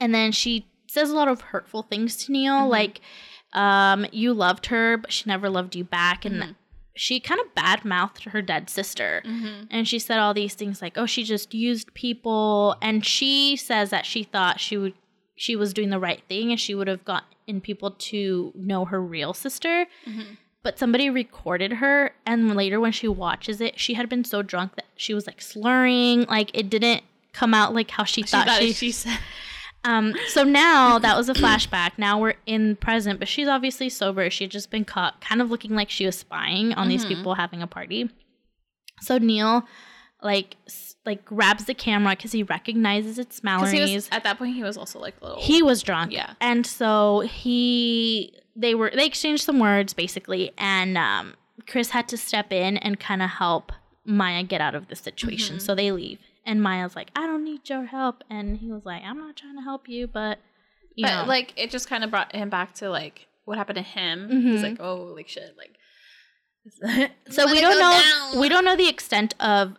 [0.00, 3.00] And then she says a lot of hurtful things to Neil, like,
[3.52, 6.24] um, You loved her, but she never loved you back.
[6.24, 6.40] And
[6.98, 9.22] she kind of bad mouthed her dead sister.
[9.24, 9.64] Mm-hmm.
[9.70, 12.76] And she said all these things like, Oh, she just used people.
[12.82, 14.94] And she says that she thought she would.
[15.36, 19.00] She was doing the right thing and she would have gotten people to know her
[19.00, 20.34] real sister mm-hmm.
[20.64, 24.74] but somebody recorded her and later when she watches it she had been so drunk
[24.74, 28.48] that she was like slurring like it didn't come out like how she, She thought
[28.48, 29.18] thought she, she said.
[29.90, 31.92] Um so now that was a flashback.
[31.98, 34.28] Now we're in present but she's obviously sober.
[34.30, 37.34] She had just been caught kind of looking like she was spying on these people
[37.34, 38.10] having a party.
[39.00, 39.64] So neil
[40.22, 44.54] like s- like grabs the camera because he recognizes it's mallory's was at that point,
[44.54, 45.40] he was also like a little.
[45.42, 46.12] he was drunk.
[46.12, 46.34] Yeah.
[46.40, 51.34] and so he they were they exchanged some words basically and um
[51.68, 53.70] chris had to step in and kind of help
[54.04, 55.56] maya get out of the situation.
[55.56, 55.64] Mm-hmm.
[55.66, 59.02] so they leave and maya's like i don't need your help and he was like
[59.04, 60.38] i'm not trying to help you but
[60.94, 63.76] you but know like it just kind of brought him back to like what happened
[63.76, 64.28] to him.
[64.30, 64.42] Mhm.
[64.42, 65.74] He's like, oh, like shit, like.
[67.30, 68.00] so we don't know
[68.32, 68.38] down.
[68.40, 69.74] we don't know the extent of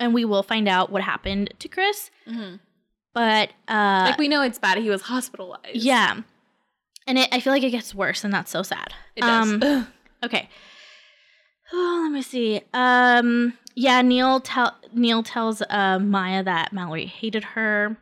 [0.00, 2.60] and we will find out what happened to chris Mhm.
[3.12, 4.78] but uh like we know it's bad.
[4.78, 5.74] He was hospitalized.
[5.76, 6.20] yeah
[7.06, 9.52] and it, i feel like it gets worse and that's so sad it does.
[9.62, 9.86] Um,
[10.24, 10.48] Okay.
[11.72, 12.62] Oh, let me see.
[12.72, 17.96] Um, yeah, Neil tell Neil tells uh, Maya that Mallory hated her.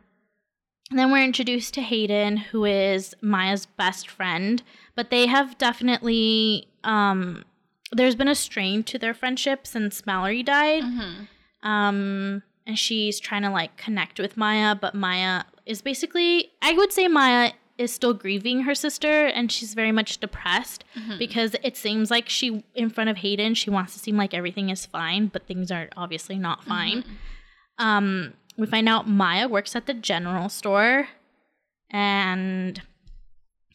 [0.89, 4.63] And then we're introduced to Hayden, who is Maya's best friend.
[4.95, 7.43] But they have definitely um,
[7.91, 10.83] there's been a strain to their friendship since Mallory died.
[10.83, 11.27] Mhm.
[11.63, 16.91] Um, and she's trying to like connect with Maya, but Maya is basically, I would
[16.93, 20.83] say Maya is still grieving her sister and she's very much depressed
[21.19, 24.69] because it seems like she, in front of Hayden, she wants to seem like everything
[24.69, 27.03] is fine, but things are obviously not fine.
[27.77, 31.09] Um, we find out Maya works at the general store
[31.91, 32.81] and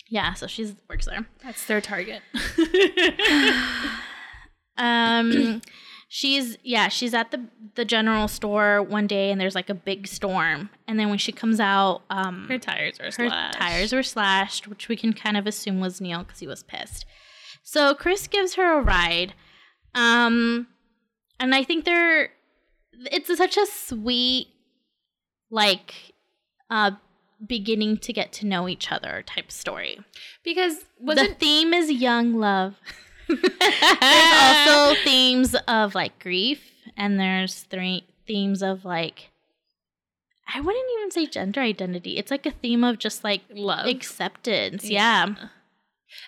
[0.08, 1.26] yeah, so she's works there.
[1.42, 2.22] That's their target.
[4.78, 5.60] Um,
[6.14, 7.40] she's yeah, she's at the
[7.74, 10.68] the general store one day, and there's like a big storm.
[10.86, 13.58] And then when she comes out, um, Her tires are her slashed.
[13.58, 17.06] tires were slashed, which we can kind of assume was Neil because he was pissed.
[17.62, 19.32] So Chris gives her a ride,
[19.94, 20.66] um,
[21.40, 22.28] and I think they're
[23.10, 24.48] it's such a sweet
[25.50, 25.94] like
[26.68, 26.90] uh
[27.46, 29.98] beginning to get to know each other type story.
[30.44, 32.74] because was the theme is young love.
[33.28, 36.62] there's also themes of like grief
[36.96, 39.30] and there's three themes of like
[40.54, 42.18] I wouldn't even say gender identity.
[42.18, 43.86] It's like a theme of just like love?
[43.86, 44.84] acceptance.
[44.84, 45.34] Yeah.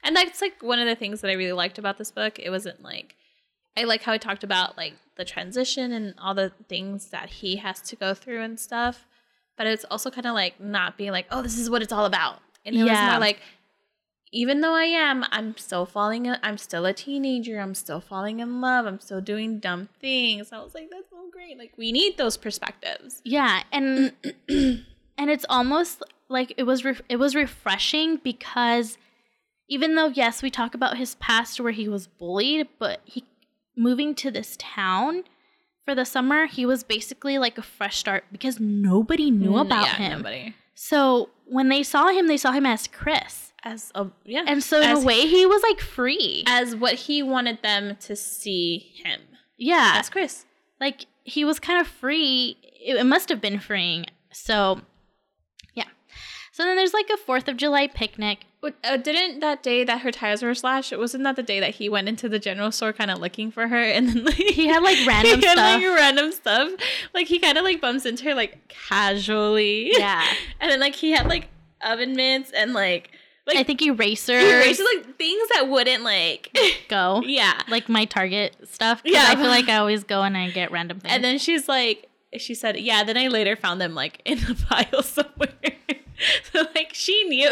[0.03, 2.39] And that's like one of the things that I really liked about this book.
[2.39, 3.17] It wasn't like
[3.77, 7.57] I like how it talked about like the transition and all the things that he
[7.57, 9.07] has to go through and stuff.
[9.57, 12.07] But it's also kind of like not being like, oh, this is what it's all
[12.07, 12.41] about.
[12.65, 13.41] And it was more like,
[14.35, 16.27] even though I am, I'm still falling.
[16.27, 17.61] In, I'm still a teenager.
[17.61, 18.85] I'm still falling in love.
[18.85, 20.53] I'm still doing dumb things.
[20.53, 21.57] I was like, that's so great.
[21.57, 23.23] Like we need those perspectives.
[23.25, 24.13] Yeah, and
[24.49, 28.99] and it's almost like it was re- it was refreshing because
[29.69, 33.25] even though yes, we talk about his past where he was bullied, but he
[33.77, 35.23] moving to this town
[35.85, 39.95] for the summer, he was basically like a fresh start because nobody knew about yeah,
[39.95, 40.19] him.
[40.19, 40.55] Nobody.
[40.75, 43.53] So when they saw him, they saw him as Chris.
[43.65, 46.45] As a yeah, And so in As- a way he was like free.
[46.47, 49.21] as what he wanted them to see him
[49.57, 49.95] yeah.
[49.97, 50.45] as Chris.
[50.81, 52.57] like he was kind of free.
[52.85, 54.05] It, it must have been freeing.
[54.33, 54.83] So
[55.75, 55.85] yeah.
[56.53, 58.45] So then there's like a 4th of July picnic.
[58.83, 60.97] Uh, didn't that day that her tires were slashed?
[60.97, 63.69] Wasn't that the day that he went into the general store, kind of looking for
[63.69, 65.83] her, and then like He had, like, random he had, stuff.
[65.83, 66.71] like random stuff.
[67.13, 70.25] Like he kind of like bumps into her like casually, Yeah.
[70.61, 71.49] and then like he had like
[71.83, 73.11] oven mitts and like
[73.47, 76.57] like I think erasers, erasers, like things that wouldn't like
[76.89, 77.23] go.
[77.27, 77.61] yeah.
[77.69, 79.03] Like my Target stuff.
[79.05, 79.27] Yeah.
[79.29, 81.13] I feel like I always go and I get random things.
[81.13, 83.05] And then she's like, she said, yeah.
[83.05, 85.49] Then I later found them like in a pile somewhere.
[86.53, 87.51] so like she knew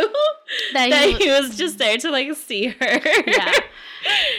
[0.72, 3.00] That that, he he was just there to like see her.
[3.26, 3.52] Yeah.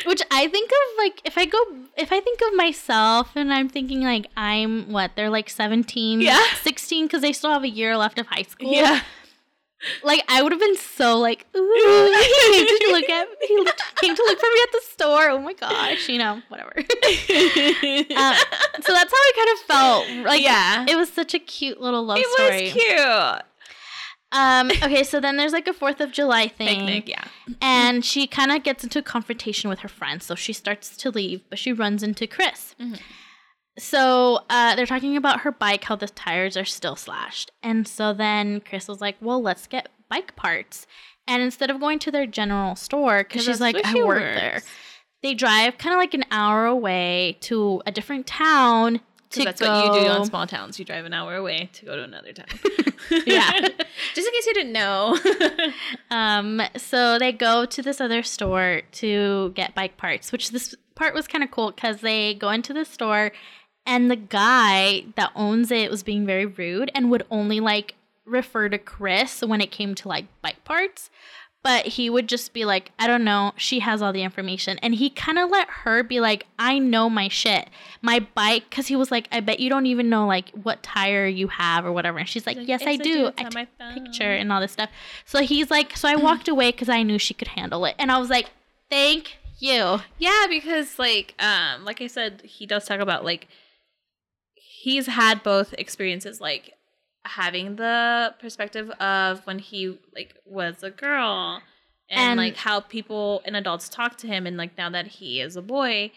[0.05, 1.57] Which I think of like if I go
[1.97, 6.41] if I think of myself and I'm thinking like I'm what they're like 17 Yeah.
[6.61, 8.71] 16 cuz they still have a year left of high school.
[8.73, 9.01] yeah.
[10.03, 11.59] Like I would have been so like ooh
[12.51, 13.55] he came to look at he
[14.01, 15.29] came to look for me at the store.
[15.29, 16.73] Oh my gosh, you know, whatever.
[18.13, 18.35] Um,
[18.81, 20.25] so that's how I kind of felt.
[20.25, 20.85] Like yeah.
[20.87, 22.67] it was such a cute little love It story.
[22.67, 23.45] It was cute.
[24.31, 26.79] Um okay, so then there's like a 4th of July thing.
[26.87, 27.25] Picnic, yeah.
[27.61, 30.25] and she kind of gets into a confrontation with her friends.
[30.25, 32.75] So she starts to leave, but she runs into Chris.
[32.81, 32.99] Mhm.
[33.77, 37.51] So uh, they're talking about her bike, how the tires are still slashed.
[37.63, 40.85] And so then Chris was like, well, let's get bike parts.
[41.27, 44.61] And instead of going to their general store, because she's like, I work there,
[45.23, 49.61] they drive kind of like an hour away to a different town to Because that's
[49.61, 49.71] go.
[49.89, 50.77] what you do on small towns.
[50.77, 52.45] You drive an hour away to go to another town.
[53.25, 53.51] Yeah.
[54.15, 55.17] Just in case you didn't know.
[56.09, 61.13] Um, so they go to this other store to get bike parts, which this part
[61.13, 63.31] was kind of cool because they go into the store
[63.85, 68.69] and the guy that owns it was being very rude and would only like refer
[68.69, 71.09] to Chris when it came to like bike parts.
[71.63, 74.77] But he would just be like, I don't know, she has all the information.
[74.79, 77.69] And he kind of let her be like, I know my shit.
[78.01, 81.25] My bike, because he was like, I bet you don't even know like what tire
[81.25, 82.17] you have or whatever.
[82.19, 83.31] And she's like, Yes, I do.
[83.37, 84.89] I took my picture and all this stuff.
[85.25, 88.11] So he's like, so I walked away because I knew she could handle it, and
[88.11, 88.49] I was like,
[88.89, 89.99] thank you.
[90.19, 93.47] Yeah, because like um like I said, he does talk about like
[94.83, 96.73] he's had both experiences like
[97.23, 101.61] having the perspective of when he like was a girl
[102.09, 105.39] and, And- like how people and adults talk to him and like now that he
[105.39, 106.11] is a boy,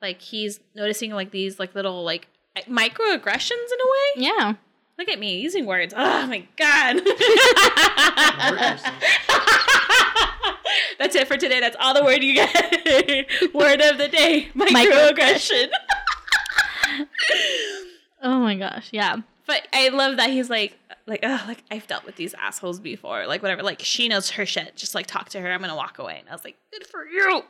[0.00, 2.28] like he's noticing like these like little like
[2.68, 4.28] microaggressions in a way.
[4.28, 4.54] Yeah,
[4.98, 5.92] Look at me using words.
[5.96, 6.96] Oh my god.
[10.98, 11.58] That's it for today.
[11.58, 12.52] That's all the word you get.
[13.54, 14.48] word of the day.
[14.54, 15.68] Microaggression.
[18.22, 22.04] Oh my gosh, yeah, but I love that he's like like oh like I've dealt
[22.04, 23.26] with these assholes before.
[23.26, 23.62] Like whatever.
[23.62, 24.76] Like she knows her shit.
[24.76, 25.50] Just like talk to her.
[25.50, 26.18] I'm gonna walk away.
[26.20, 27.42] And I was like, good for you.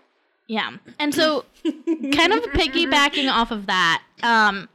[0.48, 0.70] yeah.
[0.98, 4.68] And so, kind of piggybacking off of that, um,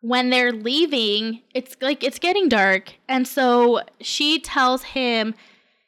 [0.00, 5.34] when they're leaving, it's like it's getting dark, and so she tells him,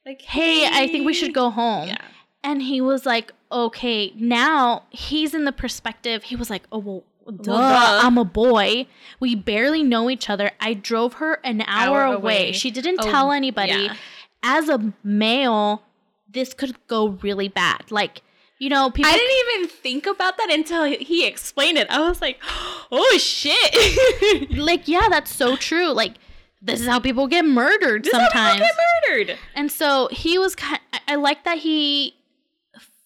[0.05, 1.99] Like "Hey, I think we should go home." Yeah.
[2.45, 6.25] And he was like, okay, now he's in the perspective.
[6.25, 8.01] He was like, oh, well, duh, duh.
[8.03, 8.87] I'm a boy.
[9.21, 10.51] We barely know each other.
[10.61, 12.15] I drove her an hour, Hour away.
[12.49, 12.53] away.
[12.53, 13.73] She didn't Oh, tell anybody.
[13.73, 13.97] yeah.
[14.43, 15.83] As a male,
[16.31, 17.91] this could go really bad.
[17.91, 18.23] Like,
[18.59, 19.11] you know, people.
[19.11, 21.87] I didn't even think about that until he explained it.
[21.91, 22.39] I was like,
[22.93, 24.51] oh shit.
[24.57, 25.91] like, yeah, that's so true.
[25.93, 26.15] Like,
[26.62, 28.61] this is how people get murdered This is how people sometimes.
[28.61, 28.75] get
[29.11, 29.39] murdered.
[29.55, 32.16] And so he was kind I, I like that he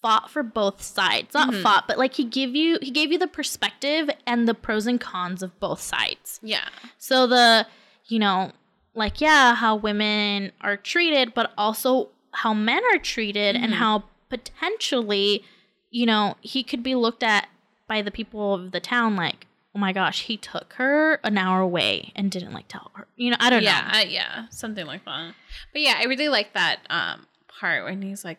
[0.03, 1.35] fought for both sides.
[1.35, 1.63] Not Mhm.
[1.63, 5.01] fought, but like he give you he gave you the perspective and the pros and
[5.01, 6.41] cons of both sides.
[6.43, 6.69] Yeah.
[6.99, 7.67] So the,
[8.07, 8.53] you know,
[8.95, 13.77] like yeah, how women are treated, but also how men are treated and Mhm.
[13.77, 15.45] how potentially,
[15.91, 17.49] you know, he could be looked at
[17.87, 21.61] by the people of the town like, "Oh my gosh, he took her an hour
[21.61, 23.99] away and didn't like tell her." You know, I don't yeah, know.
[23.99, 25.35] I- yeah, something like that.
[25.73, 28.39] But yeah, I really like that um part when he's like,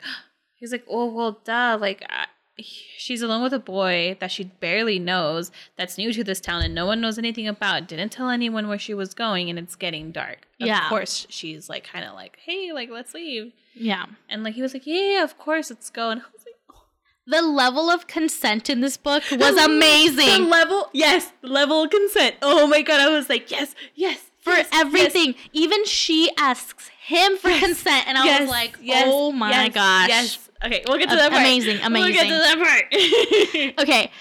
[0.61, 2.25] he's like, oh well, duh, like uh,
[2.97, 6.73] she's alone with a boy that she barely knows, that's new to this town, and
[6.75, 7.87] no one knows anything about.
[7.87, 10.47] Didn't tell anyone where she was going, and it's getting dark.
[10.61, 10.87] Of Yeah.
[10.89, 14.05] course, she's like, kind of like, hey, like let's leave, yeah.
[14.29, 16.55] and like he was like, yeah, of course, let's go, and I was like.
[16.71, 16.83] oh.
[17.27, 22.35] The level of consent in this book was The amazing level, yes, level of consent.
[22.41, 25.35] Oh my god, I was like, yes, yes, for yes, everything.
[25.53, 27.63] Even she asks him for Yes.
[27.63, 30.49] consent, and I Yes, was like, yes, "Oh my yes, gosh!" Yes.
[30.63, 31.41] Okay, we'll get to that part.
[31.41, 31.91] amazing, amazing.
[31.91, 32.85] We'll get to that part.
[33.79, 34.11] Okay,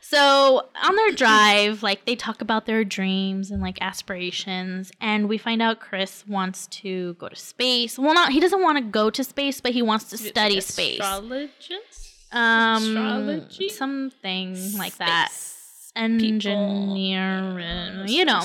[0.00, 5.38] so on their drive, like they talk about their dreams and like aspirations, and we
[5.38, 7.98] find out Chris wants to go to space.
[7.98, 11.00] Well, not he doesn't want to go to space, but he wants to study space.
[11.00, 12.14] Astrologist?
[12.32, 13.68] Um, astrology?
[13.68, 15.30] something like that.
[15.30, 18.42] Space Engineering, you know.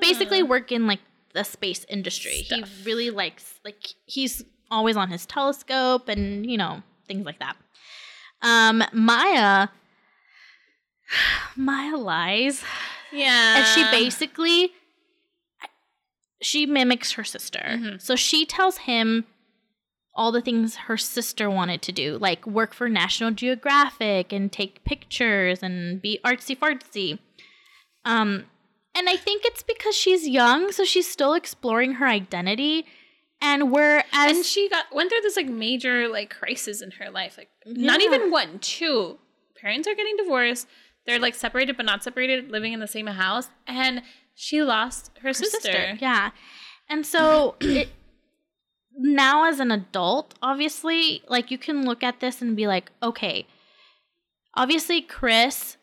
[0.00, 1.00] basically work in like
[1.34, 2.42] the space industry.
[2.44, 2.68] Stuff.
[2.68, 7.56] He really likes like he's always on his telescope and you know things like that.
[8.42, 9.68] Um, Maya,
[11.56, 12.62] Maya lies,
[13.12, 13.56] Yeah.
[13.58, 14.72] and she basically
[16.42, 17.60] she mimics her sister.
[17.64, 18.00] Mhm.
[18.00, 19.24] So she tells him
[20.14, 24.84] all the things her sister wanted to do, like work for National Geographic and take
[24.84, 27.18] pictures and be artsy fartsy.
[28.04, 28.46] Um,
[28.94, 32.86] and I think it's because she's young, so she's still exploring her identity.
[33.40, 37.36] And whereas and she got went through this like major like crisis in her life.
[37.36, 39.18] Like not even one, two.
[39.60, 40.66] Parents are getting divorced.
[41.06, 44.02] They're like separated but not separated, living in the same house, and
[44.34, 45.96] she lost her, her sister.
[46.00, 46.30] Yeah.
[46.88, 47.90] And so it
[48.96, 53.46] now as an adult, obviously, like you can look at this and be like, okay,
[54.54, 55.76] obviously Chris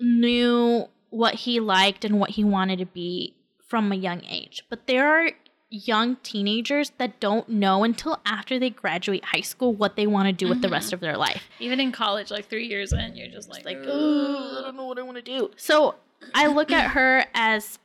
[0.00, 3.34] knew what he liked and what he wanted to be
[3.68, 4.62] from a young age.
[4.70, 5.30] But there are
[5.70, 10.32] young teenagers that don't know until after they graduate high school what they want to
[10.32, 10.94] do with the rest mm-hmm.
[10.94, 11.42] of their life.
[11.58, 14.86] Even in college, like three years in, you're just like, Like, oh, I don't know
[14.86, 15.50] what I want to do.
[15.56, 15.96] So
[16.34, 17.78] I look at her as,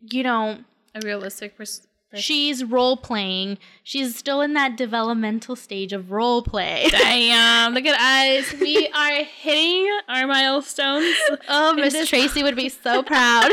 [0.00, 0.58] you know,
[0.94, 3.58] a realistic pers- pers- she's role playing.
[3.82, 6.86] She's still in that developmental stage of role play.
[6.90, 8.52] Damn, look at us.
[8.60, 11.14] We are hitting our milestones.
[11.48, 13.50] oh, Miss this- Tracy would be so proud.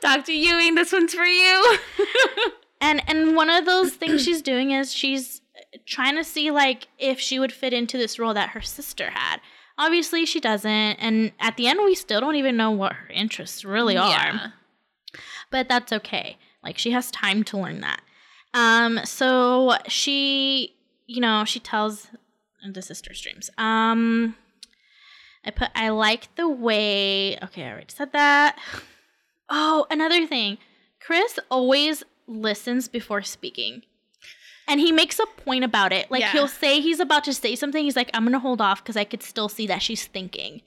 [0.00, 0.32] Dr.
[0.32, 1.78] Ewing, this one's for you.
[2.80, 5.40] And and one of those things she's doing is she's
[5.86, 9.40] trying to see like if she would fit into this role that her sister had.
[9.80, 13.64] Obviously, she doesn't, and at the end, we still don't even know what her interests
[13.64, 14.08] really are.
[14.10, 14.46] Yeah.
[15.52, 16.36] but that's okay.
[16.64, 18.00] Like she has time to learn that.
[18.54, 20.74] Um, so she,
[21.06, 22.08] you know, she tells
[22.72, 24.34] the sister dreams Um,
[25.44, 27.38] I put I like the way.
[27.38, 28.58] Okay, I already said that.
[29.50, 30.58] Oh, another thing,
[31.00, 33.82] Chris always listens before speaking.
[34.68, 36.10] And he makes a point about it.
[36.10, 36.32] Like Yeah.
[36.32, 37.82] he'll say he's about to say something.
[37.82, 40.60] He's like, I'm gonna hold off because I could still see that she's thinking.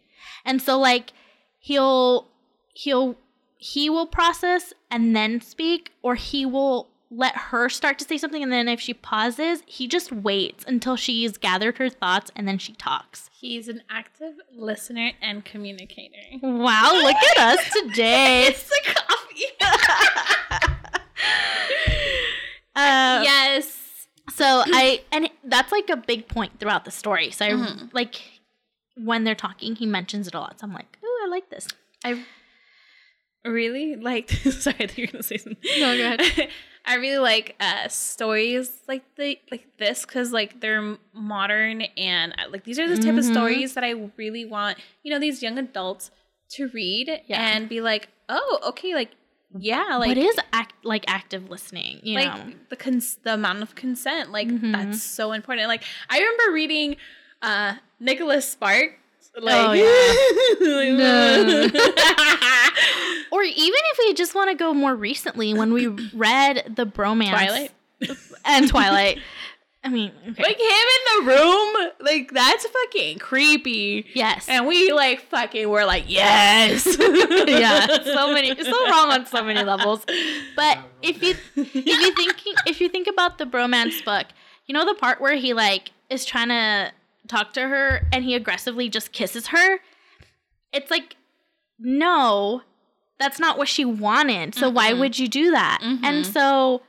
[0.43, 1.14] And so like
[1.59, 2.28] he'll
[2.74, 3.16] he'll
[3.57, 8.41] he will process and then speak, or he will let her start to say something,
[8.41, 12.57] and then if she pauses, he just waits until she's gathered her thoughts and then
[12.57, 13.30] she talks.
[13.34, 16.16] He's an active listener and communicator.
[16.41, 18.47] Wow, look at us today.
[18.47, 19.45] It's the coffee.
[22.75, 24.07] Uh, yes.
[24.34, 27.32] So I and that's like a big point throughout the story.
[27.32, 27.93] So I Mhm.
[27.93, 28.21] like
[28.95, 30.59] when they're talking, he mentions it a lot.
[30.59, 31.67] So I'm like, oh, I like this.
[32.05, 32.23] I
[33.45, 34.32] really liked.
[34.51, 35.57] Sorry, I thought you were gonna say something.
[35.79, 36.49] No, go ahead.
[36.86, 42.49] I really like uh, stories like the like this because like they're modern and uh,
[42.49, 43.32] like these are the type of Mhm.
[43.32, 46.09] stories that I really want you know these young adults
[46.51, 47.39] to read Yeah.
[47.55, 49.11] and be like, oh, okay, like
[49.58, 51.99] yeah, like what is act like active listening?
[52.04, 54.72] You like know, the cons- the amount of consent like Mhm.
[54.72, 56.95] that's so important like i remember reading
[57.41, 58.95] uh nicholas sparks
[59.39, 61.66] like Oh, yeah.
[63.32, 67.30] or even if we just want to go more recently, when we read the bromance
[67.30, 67.72] Twilight?
[68.45, 69.20] and Twilight.
[69.84, 70.43] I mean, okay.
[70.43, 75.86] like him in the room like that's fucking creepy yes, and we like fucking were
[75.86, 80.05] like yes yeah, so many, it's so wrong on so many levels.
[80.55, 82.36] But if you if you think
[82.67, 84.27] if you think about the bromance book,
[84.67, 86.91] you know the part where he like is trying to
[87.27, 89.79] talk to her and he aggressively just kisses her.
[90.73, 91.15] It's like,
[91.79, 92.61] no,
[93.19, 94.53] that's not what she wanted.
[94.55, 94.99] So why Mhm.
[94.99, 95.79] would you do that?
[95.82, 96.25] And Mhm.
[96.25, 96.82] so,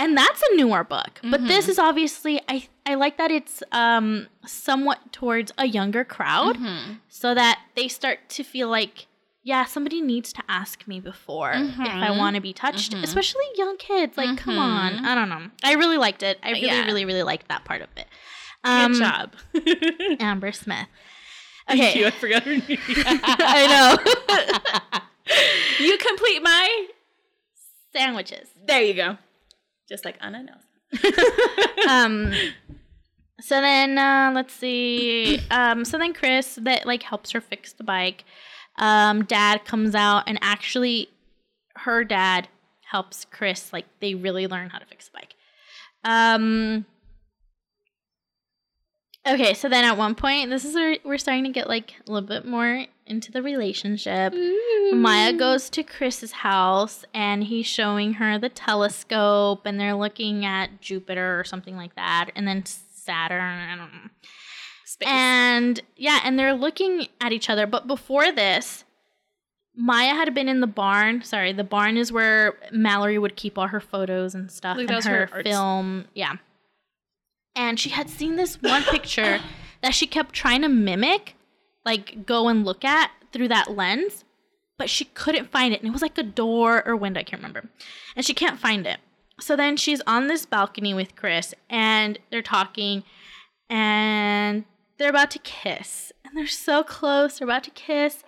[0.00, 1.20] and that's a newer book.
[1.22, 1.70] But this Mhm.
[1.72, 2.56] is obviously I
[2.90, 6.98] I like that it's um somewhat towards a younger crowd Mhm.
[7.08, 9.06] so that they start to feel like
[9.42, 12.18] yeah somebody needs to ask me before if i Mhm.
[12.18, 13.02] want to be touched Mhm.
[13.08, 16.66] especially young kids like come on i don't know i really liked it i really
[16.66, 16.84] Yeah.
[16.84, 18.06] really really liked that part of it
[18.62, 19.26] good job
[20.20, 20.88] amber smith
[21.68, 22.78] Thank you, okay I forgot her name.
[23.58, 23.88] i know
[25.86, 26.86] you complete my.
[27.94, 29.16] sandwiches There you go.
[29.90, 31.02] Just like Anna knows.
[31.88, 32.32] um
[33.40, 35.40] so then uh let's see.
[35.50, 38.24] Um so then chris that like helps her fix the bike.
[38.78, 41.08] Um dad comes out and actually
[41.76, 42.48] her dad
[42.84, 45.34] helps chris like they really learn how to fix the bike.
[46.04, 46.86] Um
[49.26, 52.10] okay so then at one point this is where we're starting to get like a
[52.10, 54.32] little bit more into the relationship
[54.92, 60.80] Maya goes to Chris's house and he's showing her the telescope and they're looking at
[60.80, 62.64] Jupiter or something like that and then
[63.10, 64.10] Saturn, I don't know.
[64.84, 65.08] Space.
[65.08, 67.66] And yeah, and they're looking at each other.
[67.66, 68.84] But before this,
[69.74, 71.22] Maya had been in the barn.
[71.22, 75.04] Sorry, the barn is where Mallory would keep all her photos and stuff Like, and
[75.04, 76.06] her, her film.
[76.14, 76.34] Yeah.
[77.56, 79.40] And she had seen this one picture
[79.82, 81.34] that she kept trying to mimic,
[81.84, 84.24] like go and look at through that lens,
[84.78, 85.80] but she couldn't find it.
[85.80, 87.68] And it was like a door or window, I can't remember.
[88.16, 88.98] And she can't find it.
[89.40, 93.04] so then she's on this balcony with Chris and they're talking
[93.68, 94.64] and
[94.98, 96.12] they're about to kiss.
[96.24, 98.22] And they're so close, they're about to kiss.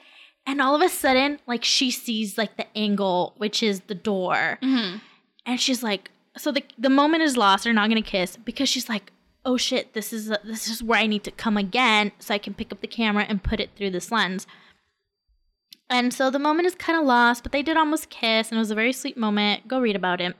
[0.46, 4.58] And all of a sudden, like she sees like the angle, which is the door.
[4.62, 4.98] Mm-hmm.
[5.46, 7.64] And she's like, so the the moment is lost.
[7.64, 9.11] They're not gonna kiss because she's like,
[9.44, 12.54] oh shit, this is this is where I need to come again, so I can
[12.54, 14.46] pick up the camera and put it through this lens.
[15.90, 18.60] And so the moment is kind of lost, but they did almost kiss, and it
[18.60, 19.68] was a very sweet moment.
[19.68, 20.34] Go read about it.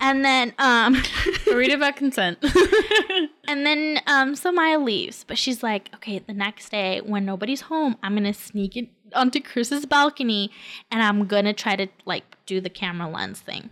[0.00, 1.02] And then, um,
[1.46, 2.38] Read about consent.
[3.48, 7.62] and then, um, so Maya leaves, but she's like, okay, the next day when nobody's
[7.62, 10.50] home, I'm gonna sneak it onto Chris's balcony,
[10.90, 13.70] and I'm gonna try to like do the camera lens thing.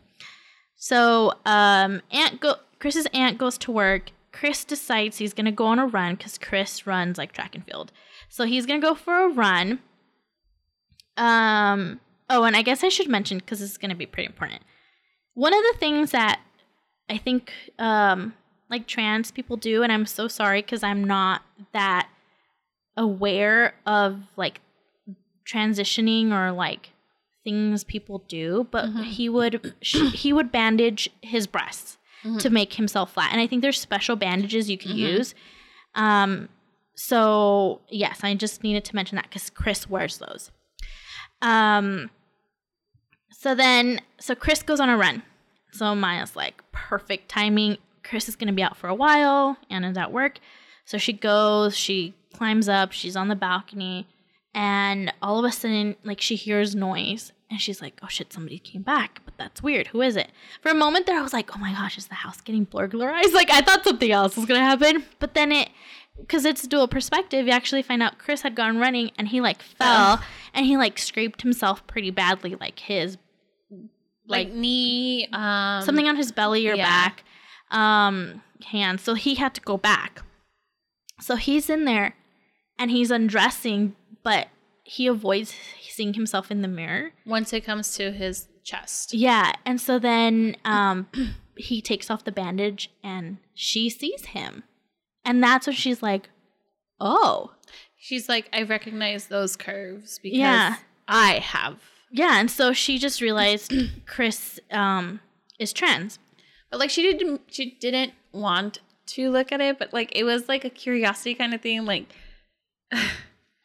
[0.77, 4.13] So, um, aunt go Chris's aunt goes to work.
[4.33, 7.91] Chris decides he's gonna go on a run because Chris runs like track and field.
[8.29, 9.81] So he's gonna go for a run.
[11.17, 12.01] Um.
[12.29, 14.63] Oh, and I guess I should mention because this is gonna be pretty important.
[15.35, 16.41] One of the things that
[17.09, 18.35] I think um
[18.69, 22.09] like trans people do, and I'm so sorry because I'm not that
[22.97, 24.61] aware of like
[25.45, 26.91] transitioning or like
[27.43, 29.05] things people do, but Mhm.
[29.05, 32.41] he would he would bandage his breasts Mhm.
[32.41, 34.97] to make himself flat, and I think there's special bandages you can Mhm.
[34.99, 35.35] use.
[35.95, 36.49] Um,
[36.95, 40.51] so yes, I just needed to mention that because Chris wears those.
[41.43, 42.11] Um,
[43.31, 45.23] so then, so Chris goes on a run.
[45.73, 47.79] So Maya's like, perfect timing.
[48.03, 49.57] Chris is gonna be out for a while.
[49.71, 50.39] Anna's at work.
[50.85, 54.07] So she goes, she climbs up, she's on the balcony,
[54.53, 57.33] and all of a sudden, like she hears noise.
[57.51, 59.89] And she's like, oh shit, somebody came back, but that's weird.
[59.89, 60.31] Who is it?
[60.63, 63.33] For a moment there, I was like, oh my gosh, is the house getting burglarized?
[63.41, 65.05] Like, I thought something else was gonna happen.
[65.19, 65.71] But then it,
[66.19, 69.63] because it's dual perspective, you actually find out Chris had gone running and he like
[69.63, 70.21] fell
[70.55, 73.19] and he like scraped himself pretty badly, like his
[73.71, 76.85] like, like knee, um, something on his belly or yeah.
[76.85, 77.25] back,
[77.71, 79.01] um, hand.
[79.01, 80.23] So he had to go back.
[81.21, 82.15] So he's in there
[82.79, 84.49] and he's undressing, but
[84.91, 85.55] he avoids
[85.89, 87.13] seeing himself in the mirror.
[87.25, 89.15] once it comes to his chest.
[89.15, 89.53] Yeah.
[89.65, 91.07] And so then um,
[91.57, 94.65] he takes off the bandage and she sees him.
[95.25, 96.29] And that's when she's like,
[96.99, 97.53] oh.
[97.97, 100.77] She's like, I recognize those curves because Yeah.
[101.07, 101.79] I have.
[102.11, 102.41] Yeah.
[102.41, 103.73] And so she just realized
[104.07, 105.21] Chris um,
[105.61, 106.19] is trans.
[106.71, 110.49] But like she didn't she didn't want to look at it, but like it was
[110.49, 111.85] like a curiosity kind of thing.
[111.85, 112.07] Like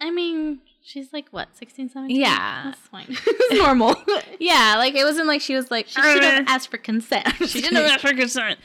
[0.02, 2.16] I mean, she's like, what, 16, 17?
[2.20, 2.62] Yeah.
[2.66, 3.06] That's fine.
[3.10, 3.96] it's normal.
[4.40, 7.28] yeah, like it wasn't like she was like She should have "Uh." asked for consent.
[7.48, 8.60] she didn't ask for consent.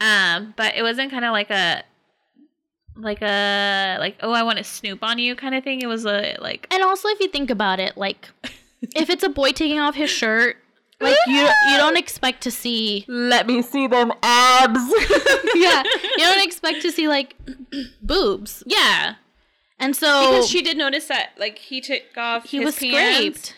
[0.00, 1.82] Um, but it wasn't kind of like a
[2.98, 5.80] like a like oh I want to snoop on you kind of thing.
[5.82, 8.28] It was a like And also, if you think about it, like,
[8.94, 10.56] if it's a boy taking off his shirt,
[11.00, 13.04] like you you don't expect to see.
[13.08, 14.80] let me see them abs.
[15.54, 15.82] Yeah,
[16.18, 17.34] you don't expect to see like
[18.02, 18.62] boobs.
[18.66, 19.14] yeah,
[19.78, 23.18] And so because she did notice that like he took off he his was pants,
[23.50, 23.54] scraped.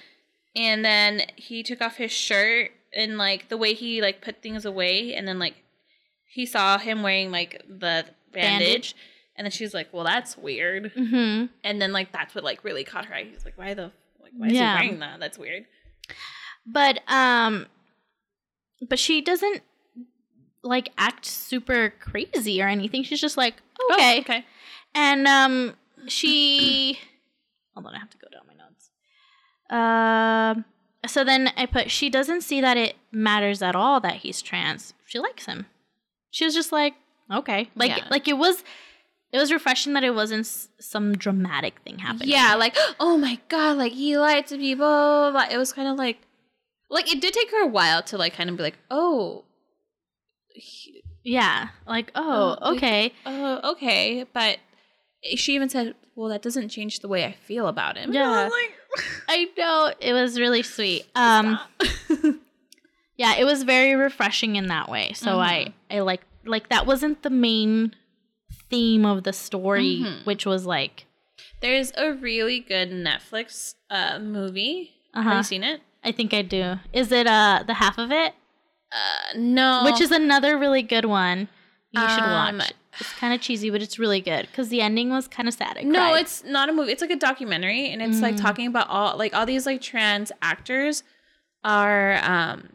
[0.56, 4.64] and then he took off his shirt and like the way he like put things
[4.64, 5.54] away and then like
[6.30, 8.94] he saw him wearing like the bandage, Bandage.
[9.36, 12.82] and then she's like well that's weird hmm and then like that's what like really
[12.84, 14.76] caught her eye he's like why the like why is Yeah.
[14.76, 15.66] he wearing that that's weird
[16.66, 17.66] But um,
[18.88, 19.62] but she doesn't
[20.62, 23.02] like act super crazy or anything.
[23.04, 23.54] She's just like
[23.92, 24.44] okay, Oh, okay
[24.94, 25.74] and um,
[26.06, 26.98] she.
[27.74, 28.90] hold on, I have to go down my notes.
[29.70, 30.64] Um.
[31.06, 34.94] so then I put she doesn't see that it matters at all that he's trans.
[35.06, 35.66] She likes him.
[36.30, 36.94] She was just like
[37.32, 38.06] okay, like Yeah.
[38.10, 38.62] like it was.
[39.30, 42.30] It was refreshing that it wasn't s- some dramatic thing happening.
[42.30, 45.98] yeah like oh my god like he lied to people but it was kind of
[45.98, 46.16] like
[46.88, 49.44] like it did take her a while to like kind of be like oh
[50.54, 53.12] he- yeah, like oh, Oh, okay.
[53.26, 54.56] oh okay but
[55.36, 58.42] she even said well that doesn't change the way i feel about him And I
[58.42, 58.48] Yeah.
[58.48, 58.72] like,
[59.28, 61.04] I know it was really sweet.
[61.14, 61.58] Um,
[63.16, 65.12] yeah, it was very refreshing in that way.
[65.12, 67.94] So I, I like, like that wasn't the main
[68.70, 70.24] theme of the story, Mhm.
[70.26, 71.04] which was like,
[71.60, 74.92] There's a really good Netflix uh, movie.
[75.14, 75.36] Have Uh-huh.
[75.36, 75.80] you seen it?
[76.04, 76.76] I think I do.
[76.92, 78.34] Is it uh the half of it,
[78.92, 79.82] Uh, no.
[79.84, 81.48] which is another really good one
[81.90, 82.72] you should Um, watch.
[83.00, 85.78] It's kind of cheesy, but it's really good because the ending was kind of sad.
[85.78, 86.20] I no, cried.
[86.22, 86.92] it's not a movie.
[86.92, 88.40] It's like a documentary, and it's like Mm.
[88.40, 91.02] talking about all like all these like trans actors
[91.64, 92.70] are um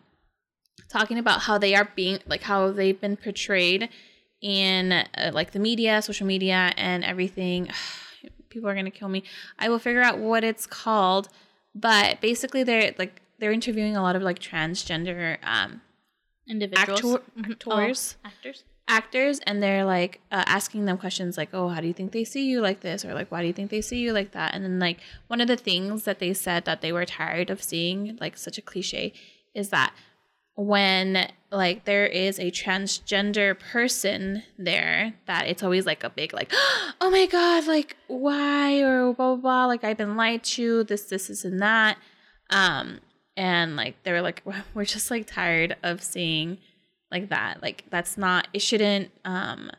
[0.89, 3.89] talking about how they are being like how they've been portrayed
[4.41, 7.69] in uh, like the media, social media, and everything.
[8.49, 9.23] People are gonna kill me.
[9.57, 11.27] I will figure out what it's called,
[11.73, 15.81] but basically they're like they're interviewing a lot of like transgender um
[16.47, 16.99] Individuals.
[17.15, 17.51] actor- Mhm.
[17.51, 18.17] actors.
[18.23, 18.63] Oh, actors.
[18.87, 22.23] Actors and they're like uh, asking them questions like oh how do you think they
[22.23, 23.05] see you like this?
[23.05, 24.53] or like why do you think they see you like that?
[24.53, 27.63] And then like one of the things that they said that they were tired of
[27.63, 29.13] seeing like such a cliche
[29.53, 29.93] is that
[30.55, 36.51] when like there is a transgender person there that it's always like a big like
[37.01, 38.79] oh my god like why?
[38.81, 41.97] or blah blah blah like i've been lied to this this this and that.
[42.49, 42.99] Um
[43.35, 46.57] and like they were like we're just like tired of seeing
[47.13, 47.61] like that.
[47.61, 49.71] Like that's not it shouldn't um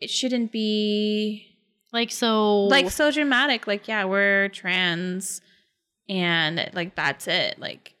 [0.00, 1.56] it shouldn't be
[1.92, 2.64] Like so.
[2.64, 3.66] like so dramatic.
[3.68, 5.40] Like yeah we're trans
[6.08, 7.58] and like that's it.
[7.60, 7.94] Like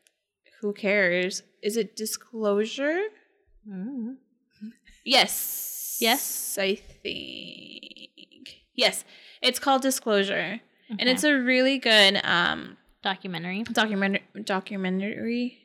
[0.60, 1.42] who cares?
[1.62, 3.00] Is it disclosure?
[3.68, 4.16] Mm.
[5.04, 5.98] yes.
[6.00, 6.56] Yes?
[6.60, 8.56] i think.
[8.74, 9.04] Yes.
[9.42, 10.60] It's called disclosure.
[10.88, 13.62] And it's a really good um documentary.
[13.64, 15.58] documentary documentary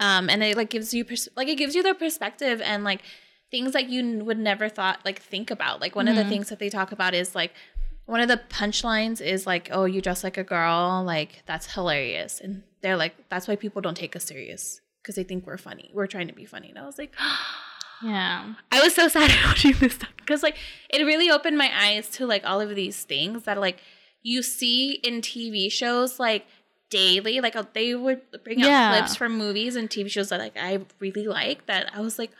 [0.00, 3.02] um and it like gives you pers- like it gives you their perspective and like
[3.50, 6.28] things that you would never thought like think about like one of the Mhm.
[6.28, 7.52] things that they talk about is like
[8.06, 12.40] one of the punchlines is like oh you dress like a girl like that's hilarious
[12.40, 15.90] and they're like that's why people don't take us serious because they think we're funny
[15.94, 17.12] we're trying to be funny and i was like
[18.02, 18.54] Yeah.
[18.70, 20.56] I was so sad watching this stuff because like
[20.88, 23.80] it really opened my eyes to like all of these things that like
[24.22, 26.46] you see in TV shows like
[26.90, 27.40] daily.
[27.40, 31.26] Like they would bring out clips from movies and TV shows that like I really
[31.26, 31.66] like.
[31.66, 32.30] That I was like,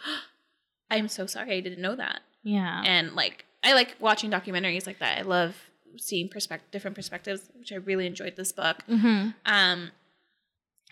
[0.91, 2.21] I'm so sorry I didn't know that.
[2.43, 2.83] Yeah.
[2.85, 5.19] And like I like watching documentaries like that.
[5.19, 5.57] I love
[5.97, 8.83] seeing perspective different perspectives, which I really enjoyed this book.
[8.89, 9.31] mm-hmm.
[9.45, 9.91] Um,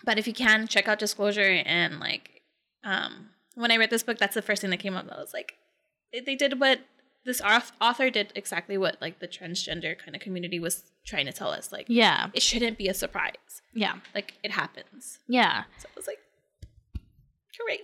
[0.03, 2.41] but if you can check out Disclosure and like,
[2.83, 5.07] um, when I read this book, that's the first thing that came up.
[5.11, 5.55] I was like,
[6.13, 6.79] they did what
[7.27, 7.41] this
[7.79, 11.71] author did exactly what like the transgender kind of community was trying to tell us.
[11.71, 12.29] Like, Yeah.
[12.33, 13.61] it shouldn't be a surprise.
[13.73, 13.97] Yeah.
[14.15, 15.19] Like it happens.
[15.27, 15.63] Yeah.
[15.77, 16.19] So I was like,
[17.65, 17.81] great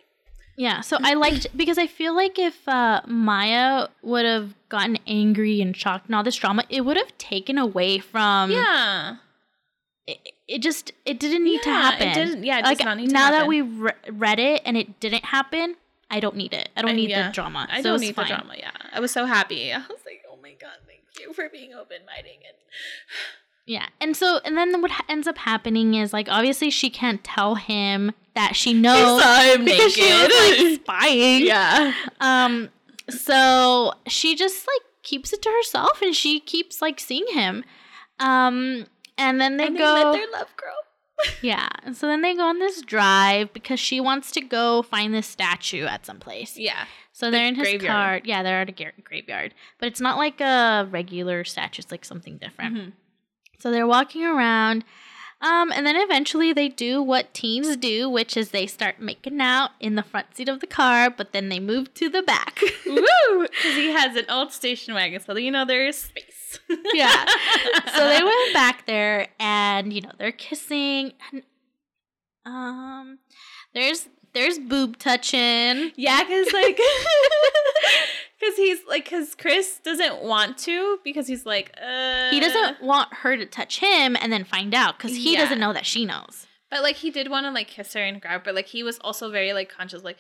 [0.56, 0.82] Yeah.
[0.82, 5.76] So I liked because I feel like if uh, Maya would have gotten angry and
[5.76, 8.52] shocked and all this drama, it would have taken away from.
[8.52, 9.16] yeah,
[10.08, 12.08] It, it just it didn't need to happen.
[12.10, 12.44] It didn't.
[12.44, 15.00] Yeah, it like does not need to now that we re- read it and it
[15.00, 15.76] didn't happen,
[16.16, 16.70] I don't need it.
[16.78, 17.28] I don't I- need yeah.
[17.28, 17.68] the drama.
[17.70, 18.28] I So don't need fine.
[18.28, 18.54] the drama.
[18.58, 19.72] Yeah, I was so happy.
[19.74, 22.58] I was like, oh my god, thank you for being open minded and.
[23.66, 23.86] Yeah.
[24.02, 27.56] And so, and then what ha- ends up happening is like, obviously, she can't tell
[27.56, 31.46] him that she knows him because she was like spying.
[31.46, 31.94] yeah.
[32.20, 32.72] Um,
[33.10, 37.64] so she just like keeps it to herself and she keeps like seeing him.
[38.20, 38.88] Um,
[39.18, 40.72] and then they and go, they let their love grow.
[41.42, 41.68] Yeah.
[41.84, 45.28] And so then they go on this drive because she wants to go find this
[45.28, 46.58] statue at some place.
[46.58, 46.86] Yeah.
[47.12, 47.92] So they're in his graveyard.
[47.92, 48.22] car.
[48.24, 51.82] Yeah, they're at a gar- graveyard, but it's not like a regular statue.
[51.82, 52.76] It's like something different.
[52.76, 52.90] Mm-hmm.
[53.60, 54.84] So they're walking around.
[55.44, 59.72] Um, and then eventually they do what teens do, which is they start making out
[59.82, 62.62] in the front seat of the car, but then they move to the back.
[62.86, 63.42] Woo!
[63.42, 66.33] Because he has an old station wagon, so you know there's space.
[66.94, 67.26] yeah.
[67.96, 71.44] So they went back there and you know, they're kissing and
[72.46, 73.20] um
[73.74, 75.92] there's there's boob touching.
[75.96, 76.76] Yeah, because like,
[78.40, 83.14] because he's like, because Chris doesn't want to because he's like, uh, He doesn't want
[83.14, 85.42] her to touch him and then find out because he Yeah.
[85.44, 86.48] doesn't know that she knows.
[86.72, 88.82] But like, he did want to like kiss her and grab, her, but like, he
[88.82, 90.18] was also very like conscious, like,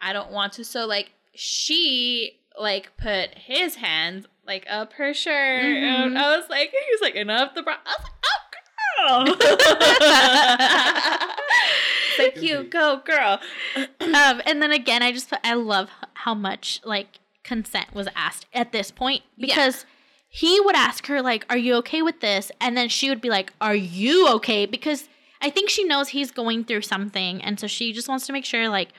[0.00, 0.64] I don't want to.
[0.64, 5.62] So like, she like put his hands like up her shirt.
[5.62, 6.18] And Mhm.
[6.20, 7.76] I was like, he was like, and up the bra.
[7.86, 11.28] I was like, oh, girl.
[12.16, 13.40] Thank you, go girl.
[14.00, 18.70] um, and then again, I just I love how much like consent was asked at
[18.72, 19.46] this point Yeah.
[19.46, 19.84] because
[20.28, 23.30] he would ask her like, "Are you okay with this?" and then she would be
[23.30, 25.08] like, "Are you okay?" Because
[25.40, 28.44] I think she knows he's going through something, and so she just wants to make
[28.44, 28.90] sure like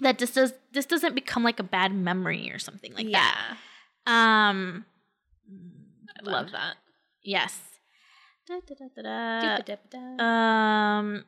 [0.00, 3.56] that this does this doesn't become like a bad memory or something like that.
[4.06, 4.84] Um,
[6.08, 6.76] I love that.
[7.22, 7.60] yes.
[8.46, 10.24] Da, da, da, da, da.
[10.24, 11.24] Um.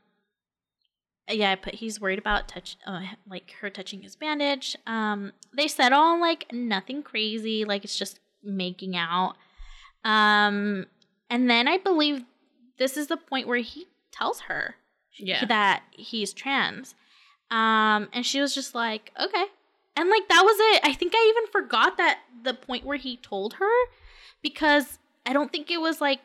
[1.28, 4.76] Yeah, I put he's worried about touch, uh, like her touching his bandage.
[4.86, 9.34] Um, they said all like nothing crazy, like it's just making out.
[10.04, 10.86] Um,
[11.28, 12.24] and then I believe
[12.78, 14.76] this is the point where he tells her
[15.18, 15.44] yeah.
[15.46, 16.94] that he's trans.
[17.50, 19.44] Um, and she was just like, okay.
[19.96, 20.80] And like that was it.
[20.84, 23.72] I think I even forgot that the point where he told her
[24.42, 26.20] because I don't think it was like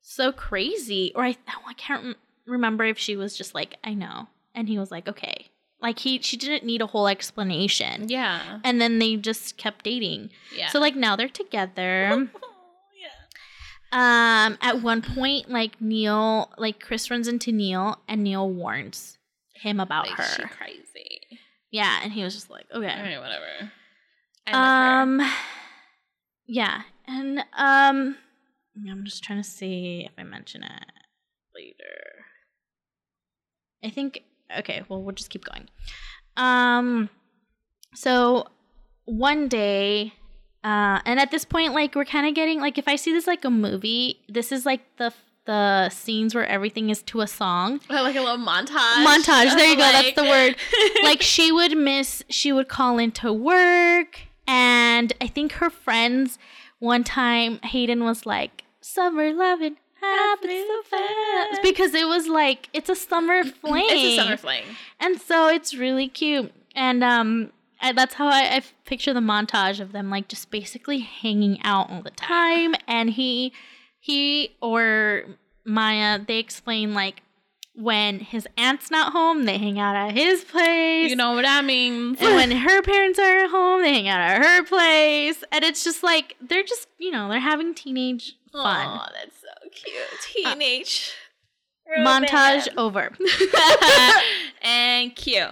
[0.00, 2.16] so crazy or I oh, I can't rem-
[2.46, 4.28] remember if she was just like, I know.
[4.54, 5.46] And he was like, okay.
[5.80, 8.08] Like he she didn't need a whole explanation.
[8.08, 8.60] Yeah.
[8.64, 10.30] And then they just kept dating.
[10.54, 10.68] Yeah.
[10.68, 12.28] So like now they're together.
[13.92, 14.46] yeah.
[14.46, 19.17] Um, at one point, like Neil, like Chris runs into Neil, and Neil warns
[19.58, 21.20] him about Like, she crazy.
[21.70, 22.88] Yeah, and he was just like, okay.
[22.88, 23.72] All right, whatever.
[24.46, 25.22] I'm her.
[25.22, 25.30] Um
[26.46, 28.16] yeah, and um
[28.88, 30.86] I'm just trying to see if I mention it
[31.54, 32.24] later.
[33.84, 34.22] I think
[34.58, 35.68] okay, well we'll just keep going.
[36.36, 37.10] Um
[37.94, 38.46] so
[39.04, 40.12] one day
[40.64, 43.26] uh and at this point like we're kind of getting like if I see this
[43.26, 45.12] like a movie, this is like the
[45.48, 47.80] the scenes where everything is to a song.
[47.88, 49.02] Oh, like a little montage.
[49.04, 50.56] Montage, there you go, that's the word.
[51.02, 56.38] like she would miss she would call into work and i think her friends
[56.78, 62.88] one time hayden was like summer loving happens so fast because it was like it's
[62.88, 64.62] a summer fling It's a summer fling.
[65.00, 69.80] and so it's really cute and um I, that's how I, I picture the montage
[69.80, 73.52] of them like just basically hanging out all the time and he
[74.08, 75.24] he or
[75.64, 77.22] maya they explain like
[77.74, 81.60] when his aunt's not home they hang out at his place You know what I
[81.62, 82.16] mean?
[82.18, 85.44] and when her parents are at home, they hang out at her place.
[85.52, 88.98] And it's just like they're just, you know, they're having teenage fun.
[89.00, 90.44] Oh, that's so cute.
[90.56, 91.12] Teenage
[92.00, 92.68] Montage romance.
[92.76, 93.10] over.
[94.62, 95.48] and cute.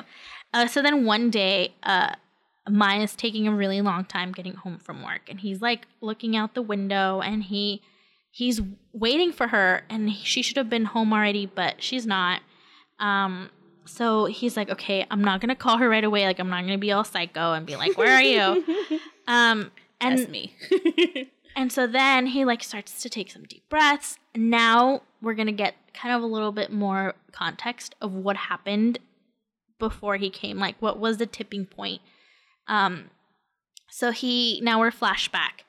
[0.52, 2.14] Uh, so then one day, uh,
[2.68, 6.54] Maya's taking a really long time getting home from work, and he's like looking out
[6.54, 7.82] the window, and he
[8.36, 8.60] he's
[8.92, 12.42] waiting for her, and she should have been home already, but she's not.
[12.98, 13.48] Um,
[13.86, 16.26] so he's like, okay, I'm not gonna call her right away.
[16.26, 18.64] Like, I'm not gonna be all psycho and be like, where are you?
[19.28, 20.54] Um, and That's me.
[21.56, 24.18] And so then he like starts to take some deep breaths.
[24.36, 28.98] Now we're going to get kind of a little bit more context of what happened
[29.78, 30.58] before he came.
[30.58, 32.02] Like what was the tipping point?
[32.68, 33.10] Um
[33.88, 35.64] so he now we're flashback.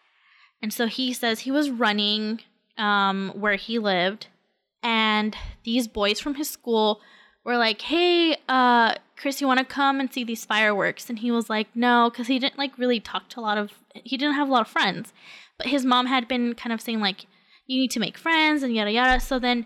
[0.62, 2.42] And so he says he was running
[2.78, 4.28] um where he lived
[4.84, 7.02] and these boys from his school
[7.44, 11.32] were like, "Hey, uh Chris, you want to come and see these fireworks?" And he
[11.32, 14.36] was like, "No," cuz he didn't like really talk to a lot of he didn't
[14.36, 15.14] have a lot of friends.
[15.58, 17.26] But his mom had been kind of saying like
[17.66, 19.20] you need to make friends and yada yada.
[19.20, 19.66] So then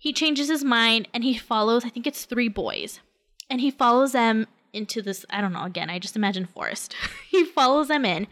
[0.00, 3.00] he changes his mind and he follows i think it's three boys
[3.48, 6.96] and he follows them into this i don't know again i just imagine forest.
[7.30, 8.26] He follows them in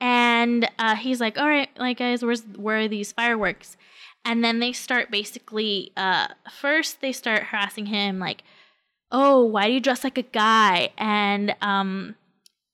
[0.00, 3.76] and uh, he's like all right like guys where's where are these fireworks?
[4.24, 8.42] And then they start basically uh, first they start harassing him like
[9.12, 10.90] oh why do you dress like a guy?
[10.98, 12.16] And um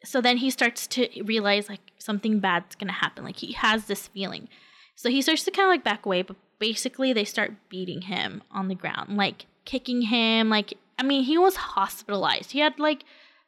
[0.05, 3.25] so then he starts to realize like something bad's gonna happen.
[3.25, 4.49] Like he has this feeling.
[4.97, 8.41] So he starts to kind of like back away but basically they start beating him
[8.53, 12.53] on the ground like kicking him like i mean he was hospitalized.
[12.53, 13.05] He had like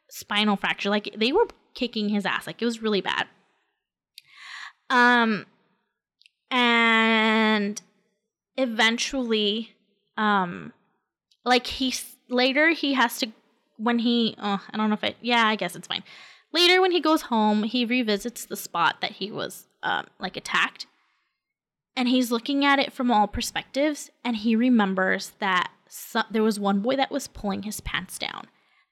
[0.09, 0.89] spinal fracture.
[0.89, 2.47] Like they were kicking his ass.
[2.47, 3.27] Like it was really bad
[4.89, 5.45] um
[6.51, 7.81] and
[8.57, 9.73] eventually
[10.17, 10.73] um
[11.43, 13.31] like he's later he has to
[13.77, 16.03] when he oh, i don't know if it yeah i guess it's fine.
[16.53, 20.87] Later when he goes home he revisits the spot that he was um like attacked.
[21.97, 26.59] And he's looking at it from all perspectives and he remembers that so, there was
[26.59, 28.47] one boy that was pulling his pants down.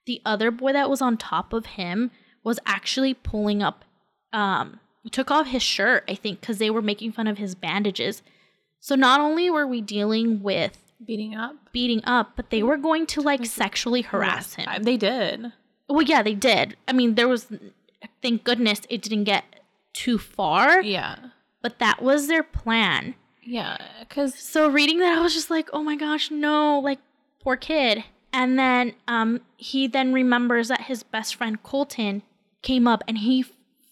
[0.06, 2.10] The other boy that was on top of him
[2.42, 3.84] was actually pulling up
[4.32, 4.80] um
[5.10, 8.22] took off his shirt i think because they were making fun of his bandages
[8.80, 11.56] so not only were we dealing with Beating up.
[11.72, 15.52] beating up but they were going to like sexually harass him They did.
[15.88, 17.48] well yeah they did i mean there was
[18.22, 19.44] thank goodness it didn't get
[19.92, 21.16] too far Yeah.
[21.62, 23.76] but that was their plan Yeah.
[24.00, 27.00] Because so reading that i was just like oh my gosh no like
[27.40, 32.22] poor kid and then um he then remembers that his best friend colton
[32.62, 33.44] came up and he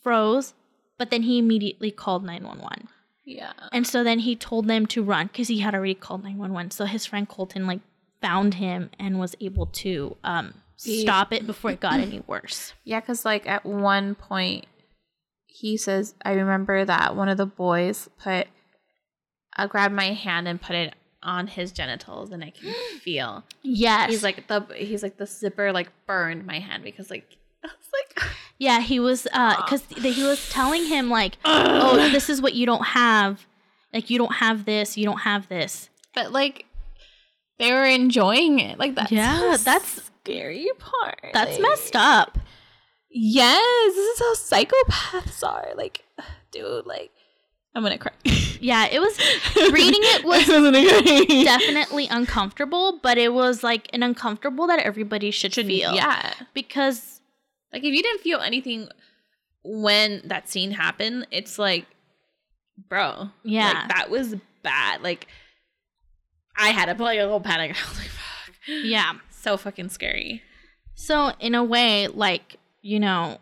[0.03, 0.55] froze
[1.03, 2.87] but then he immediately called 911
[3.25, 3.53] yeah.
[3.73, 6.85] and so then he told them to run because he had already called 911 so
[6.85, 7.81] his friend colton like
[8.21, 13.01] found him and was able to um stop it before it got any worse Yeah,
[13.01, 14.67] because like at one point,
[15.47, 18.49] he says, I remember that one of the boys put,
[19.57, 23.45] uh, grabbed my hand and put it on his genitals, and I can feel.
[23.63, 27.69] yes He's like the he's like the zipper like burned my hand because like I
[27.69, 27.89] was
[28.19, 32.55] like Yeah, he was uh cuz he was telling him like, "Oh, this is what
[32.55, 33.47] you don't have.
[33.93, 36.67] Like you don't have this, you don't have this." but like
[37.59, 42.39] they were enjoying it like that's Yeah, the that's- scary part That's like- messed up.
[43.11, 46.05] yes this is how psychopaths are like
[46.51, 47.11] dude like
[47.75, 48.13] I'm gonna cry
[48.61, 49.19] Yeah, it was
[49.73, 51.43] reading it was I'm gonna cry.
[51.45, 55.95] definitely uncomfortable, but it was like an uncomfortable that everybody should feel.
[55.95, 57.22] yeah Because
[57.73, 58.89] Like if you didn't feel anything
[59.65, 61.87] when that scene happened, it's like,
[62.89, 63.73] bro, Yeah.
[63.73, 65.03] like, that was bad.
[65.03, 65.27] Like
[66.57, 67.77] I had a like a little panic.
[67.77, 68.55] I was like, fuck.
[68.67, 69.13] yeah.
[69.31, 70.43] So fucking scary.
[70.95, 73.39] So in a way, like you know,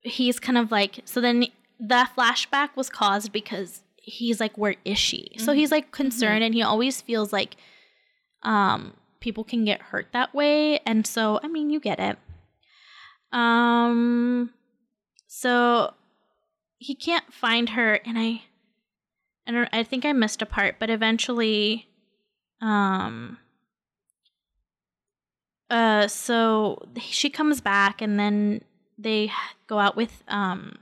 [0.00, 1.00] he's kind of like.
[1.04, 1.46] So then
[1.80, 5.32] that flashback was caused because he's like, where is she?
[5.38, 7.56] So he's like concerned, and he always feels like,
[8.42, 12.18] um, people can get hurt that way, and so I mean, you get it.
[13.32, 14.50] Um,
[15.26, 15.92] so
[16.78, 18.42] he can't find her, and I,
[19.46, 19.68] I don't.
[19.72, 21.88] I think I missed a part, but eventually,
[22.60, 23.38] um.
[25.70, 28.62] Uh, so she comes back, and then
[28.96, 29.30] they
[29.66, 30.76] go out with um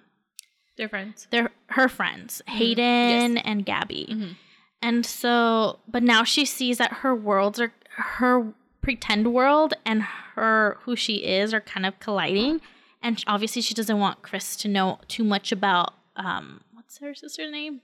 [0.76, 1.26] Different.
[1.30, 3.42] their her friends, Hayden Yes.
[3.44, 4.06] and Gabby.
[4.10, 4.36] Mhm.
[4.82, 10.02] And so, but now she sees that her worlds are her pretend world and
[10.36, 12.60] her who she is are kind of colliding.
[13.02, 17.50] And obviously, she doesn't want Chris to know too much about um what's her sister's
[17.52, 17.80] name?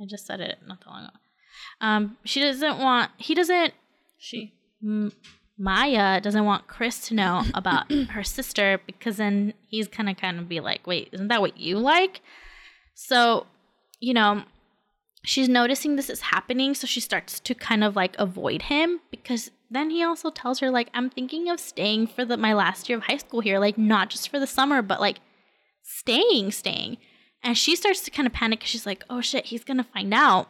[0.00, 1.12] I just said it not that long ago.
[1.80, 3.74] Um, she doesn't want he doesn't
[4.18, 4.52] She.
[4.82, 5.12] M-
[5.58, 10.38] Maya doesn't want Chris to know about her sister because then he's kind of kind
[10.38, 12.20] of be like, wait, isn't that what you like?
[12.94, 13.46] So,
[14.00, 14.44] you know,
[15.24, 19.50] she's noticing this is happening, so she starts to kind of like avoid him because
[19.70, 22.98] then he also tells her like, I'm thinking of staying for the my last year
[22.98, 25.18] of high school here, like not just for the summer, but like
[25.82, 26.98] staying, staying.
[27.42, 30.48] And she starts to kind of panic she's like, oh shit, he's gonna find out.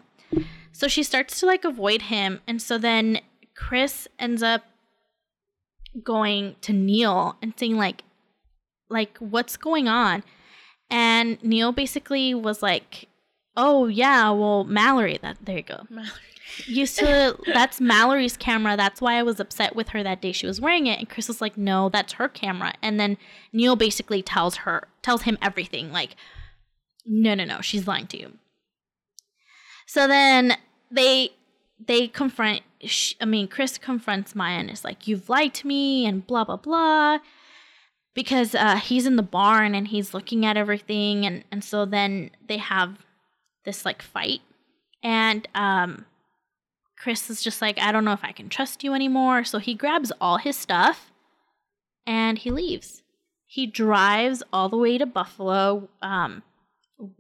[0.73, 3.21] So she starts to like avoid him, and so then
[3.57, 4.63] Chris ends up
[6.03, 8.03] going to Neil and saying like
[8.89, 10.23] like what's going on?
[10.91, 13.09] And Neil basically was like,
[13.57, 15.87] "Oh yeah, well Mallory, that there you go.
[16.67, 18.77] Used to that's Mallory's camera.
[18.77, 21.29] That's why I was upset with her that day she was wearing it." And Chris
[21.29, 23.19] was like, "No, that's her camera." And then
[23.53, 26.17] Neil basically tells her tells him everything like,
[27.05, 28.33] "No, no, no, she's lying to you."
[29.87, 30.57] So then
[30.91, 31.31] they
[31.85, 32.63] they confront
[33.21, 36.57] i mean chris confronts maya and is like you've lied to me and blah blah
[36.57, 37.19] blah
[38.15, 42.31] because uh, he's in the barn and he's looking at everything and, and so then
[42.49, 42.97] they have
[43.67, 44.41] this like fight
[45.03, 46.07] and um,
[46.99, 49.75] chris is just like i don't know if i can trust you anymore so he
[49.75, 51.13] grabs all his stuff
[52.07, 53.03] and he leaves
[53.47, 56.43] he drives all the way to buffalo um,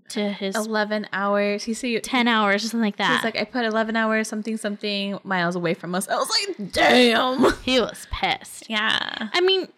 [0.08, 1.64] to his 11 hours.
[1.64, 4.56] He see 10 hours or something like that He's like, I put 11 hours, something,
[4.56, 6.08] something miles away from us.
[6.08, 7.52] I was like, damn.
[7.62, 9.28] he was pissed Yeah.
[9.34, 9.68] I mean,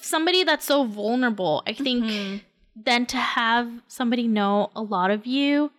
[0.00, 2.42] somebody that's so vulnerable, I think Mhm.
[2.76, 5.72] then to have somebody know a lot of you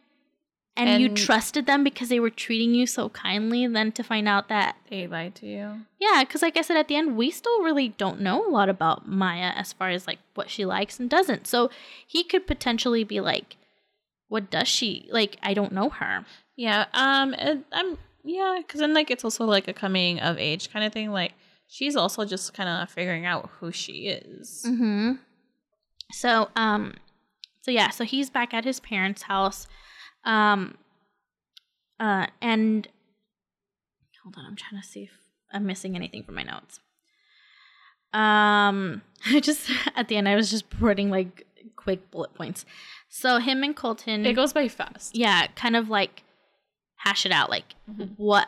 [0.78, 4.48] and, you trusted them because they were treating you so kindly, then to find out
[4.48, 5.82] that, They lied to you.
[6.00, 8.70] yeah, because like I said at the end, we still really don't know a lot
[8.70, 11.48] about Maya as far as like what she likes and doesn't.
[11.48, 11.70] So
[12.08, 13.58] he could potentially be like,
[14.30, 15.38] what does she like?
[15.44, 16.26] I don't know her.
[16.56, 16.86] Yeah.
[16.94, 17.34] Um.
[17.38, 17.98] and I'm.
[18.24, 18.60] Yeah.
[18.60, 21.12] Because then, like, it's also like a coming of age kind of thing.
[21.12, 21.34] Like,
[21.68, 24.64] she's also just kind of figuring out who she is.
[24.68, 25.14] Mm-hmm.
[26.12, 26.94] So, um,
[27.62, 29.68] so yeah, so he's back at his parents' house,
[30.30, 30.76] um,
[32.00, 32.88] uh, and
[34.24, 35.12] hold on, I'm trying to see if
[35.52, 36.80] I'm missing anything from my notes.
[38.14, 42.66] Um, I just at the end I was just putting like quick bullet points.
[43.10, 45.16] So him and Colton, It goes by fast.
[45.16, 46.24] yeah, kind of like
[46.98, 47.76] hash it out, like
[48.18, 48.48] what,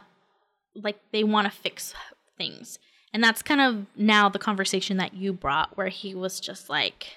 [0.76, 1.94] like they want to fix
[2.38, 2.78] things,
[3.14, 7.08] and that's kind of now the conversation that you brought, where he was just like,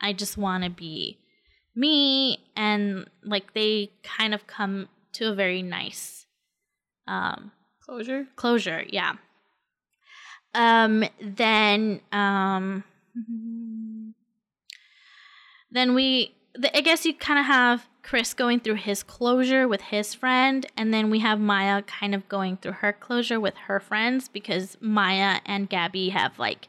[0.00, 1.18] I just want to be
[1.74, 6.26] me, and like they kind of come to a very nice,
[7.06, 7.52] um,
[7.84, 8.26] Closure.
[8.36, 9.14] closure yeah
[10.54, 12.84] um then um
[15.70, 19.80] then we the, i guess you kind of have chris going through his closure with
[19.80, 23.80] his friend and then we have maya kind of going through her closure with her
[23.80, 26.68] friends because maya and gabby have like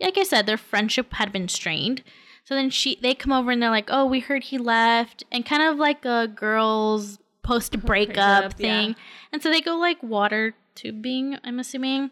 [0.00, 2.02] like i said their friendship had been strained
[2.48, 5.44] so then she they come over and they're like oh we heard he left and
[5.44, 8.94] kind of like a girls post breakup thing yeah.
[9.32, 12.10] and so they go like water tubing, I'm assuming.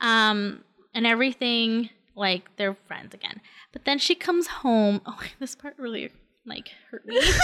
[0.00, 0.64] Um,
[0.94, 3.40] and everything like they're friends again.
[3.72, 5.00] But then she comes home.
[5.06, 6.10] Oh, this part really
[6.44, 7.14] like hurt me.
[7.20, 7.36] no, Roxana,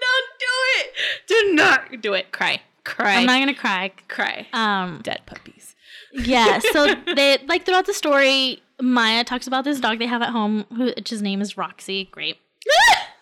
[0.00, 0.94] don't do it.
[1.26, 2.32] Do not do it.
[2.32, 2.62] Cry.
[2.84, 3.16] Cry.
[3.16, 3.92] I'm not gonna cry.
[4.08, 4.46] cry.
[4.52, 5.73] Um, Dead puppies.
[6.14, 6.60] Yeah.
[6.72, 10.64] So they like throughout the story, Maya talks about this dog they have at home,
[10.76, 12.06] who which his name is Roxy.
[12.10, 12.38] Great.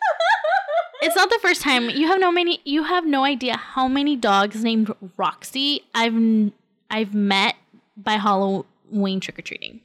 [1.04, 1.90] It's not the first time.
[1.90, 2.60] You have no many.
[2.64, 6.14] You have no idea how many dogs named Roxy I've
[6.90, 7.56] I've met
[7.96, 9.80] by Halloween trick or treating.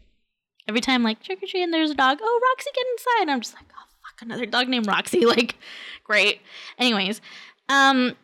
[0.68, 2.20] Every time, like trick or treat, and there's a dog.
[2.22, 3.32] Oh, Roxy, get inside!
[3.34, 5.26] I'm just like, oh fuck, another dog named Roxy.
[5.26, 5.56] Like,
[6.04, 6.40] great.
[6.78, 7.20] Anyways,
[7.68, 8.16] um,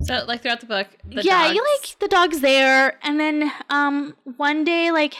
[0.00, 3.50] So like throughout the book, the yeah, dogs, you like the dog's there, and then
[3.68, 5.14] um one day, like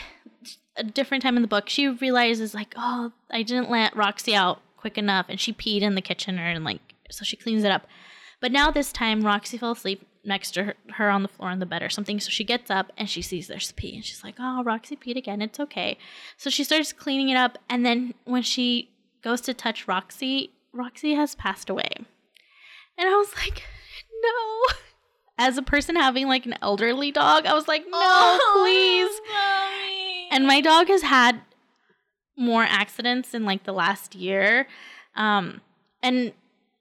[0.76, 4.60] a different time in the book, she realizes like, oh, I didn't let Roxy out
[4.76, 7.72] quick enough, and she peed in the kitchen, or and like so she cleans it
[7.72, 7.86] up.
[8.40, 11.58] But now this time, Roxy fell asleep next to her, her on the floor on
[11.58, 12.20] the bed or something.
[12.20, 15.16] So she gets up and she sees there's pee, and she's like, oh, Roxy peed
[15.16, 15.42] again.
[15.42, 15.98] It's okay.
[16.36, 18.90] So she starts cleaning it up, and then when she
[19.22, 21.90] goes to touch Roxy, Roxy has passed away.
[22.96, 23.64] And I was like,
[24.22, 24.64] no.
[25.40, 29.20] As a person having like an elderly dog, I was like, no, Oh, please.
[30.32, 31.40] And my dog has had
[32.36, 34.66] more accidents in like the last year.
[35.14, 35.60] Um,
[36.02, 36.32] and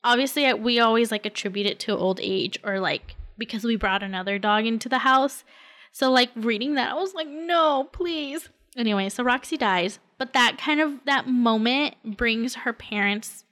[0.03, 4.39] obviously, we always like attribute it to old age or like because we brought another
[4.39, 5.43] dog into the house.
[5.91, 8.49] So, like, reading that, I was like, no, please.
[8.75, 13.45] Anyway, so Roxy dies, but that kind of that moment brings her parents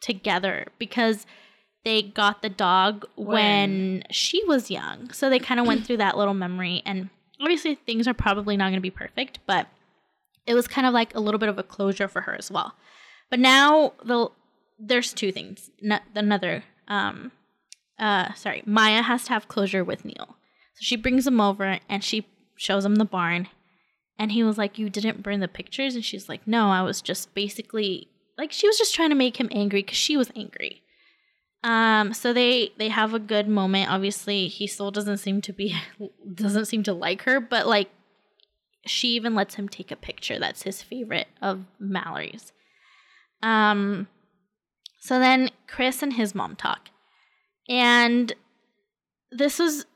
[0.00, 1.26] together because
[1.84, 5.10] they got the dog when, she was young.
[5.12, 7.10] So they kind of went through that little memory and
[7.40, 9.66] obviously things are probably not going to be perfect, but
[10.46, 12.74] it was kind of like a little bit of a closure for her as well.
[13.30, 14.28] But now the
[14.78, 15.70] there's two things.
[15.80, 17.32] No, another um
[17.98, 20.36] uh sorry, Maya has to have closure with Neil.
[20.74, 22.26] So she brings him over and she
[22.56, 23.48] shows him the barn
[24.18, 27.02] and he was like, "You didn't burn the pictures?" And she's like, "No, I was
[27.02, 28.08] just basically
[28.38, 30.82] like she was just trying to make him angry cuz she was angry."
[31.64, 33.90] Um so they they have a good moment.
[33.90, 35.74] Obviously, he still doesn't seem to be
[36.34, 37.88] doesn't seem to like her, but like
[38.86, 42.52] she even lets him take a picture that's his favorite of Mallory's.
[43.42, 44.08] Um
[45.00, 46.90] so then Chris and his mom talk.
[47.66, 48.34] And
[49.32, 49.86] this was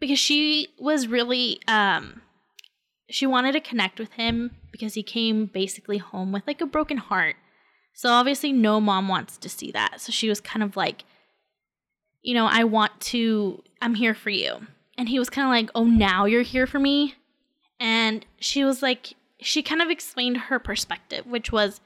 [0.00, 2.22] because she was really um
[3.08, 6.96] she wanted to connect with him because he came basically home with like a broken
[6.96, 7.36] heart.
[7.98, 10.00] So obviously no mom wants to see that.
[10.00, 11.02] So she was kind of like
[12.22, 14.68] you know, I want to I'm here for you.
[14.96, 17.16] And he was kind of like, "Oh, now you're here for me?"
[17.80, 21.80] And she was like she kind of explained her perspective, which was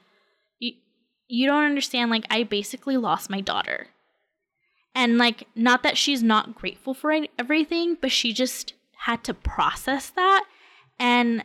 [0.58, 0.74] you
[1.28, 3.86] you don't understand like I basically lost my daughter.
[4.94, 8.74] And like not that she's not grateful for everything, but she just
[9.06, 10.44] had to process that
[10.98, 11.42] and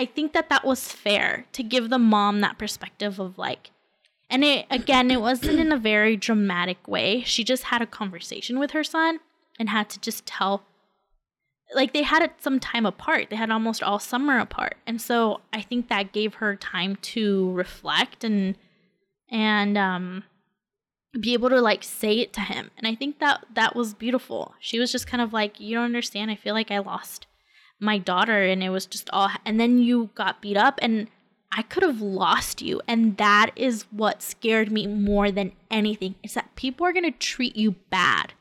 [0.00, 3.70] I think that that was fair to give the mom that perspective of like
[4.30, 7.22] and it again it wasn't in a very dramatic way.
[7.26, 9.20] She just had a conversation with her son
[9.58, 10.62] and had to just tell
[11.74, 13.28] like they had it some time apart.
[13.28, 14.78] They had almost all summer apart.
[14.86, 18.56] And so I think that gave her time to reflect and
[19.28, 20.24] and um
[21.20, 22.70] be able to like say it to him.
[22.78, 24.54] And I think that that was beautiful.
[24.60, 26.30] She was just kind of like, "You don't understand.
[26.30, 27.26] I feel like I lost
[27.80, 31.08] my daughter and it was just all and then you got beat up and
[31.52, 32.80] I could have lost you.
[32.86, 36.14] And that is what scared me more than anything.
[36.22, 38.34] Is that people are going to treat you bad.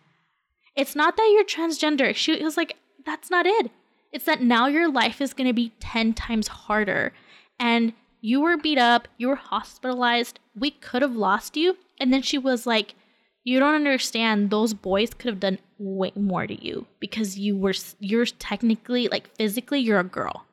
[0.75, 2.15] It's not that you're transgender.
[2.15, 3.71] She was like, that's not it.
[4.11, 7.13] It's that now your life is going to be 10 times harder.
[7.59, 10.39] And you were beat up, you were hospitalized.
[10.55, 11.77] We could have lost you.
[11.99, 12.95] And then she was like,
[13.43, 14.49] you don't understand.
[14.49, 19.33] Those boys could have done way more to you because you were, you're technically, like
[19.35, 20.45] physically, you're a girl.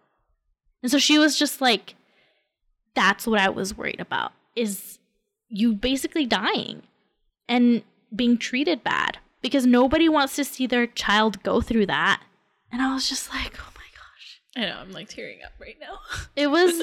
[0.82, 1.94] And so she was just like,
[2.94, 4.98] that's what I was worried about is
[5.48, 6.82] you basically dying
[7.48, 7.82] and
[8.14, 12.22] being treated bad because nobody wants to see their child go through that.
[12.72, 14.40] And I was just like, oh my gosh.
[14.56, 15.98] I know I'm like tearing up right now.
[16.36, 16.82] It was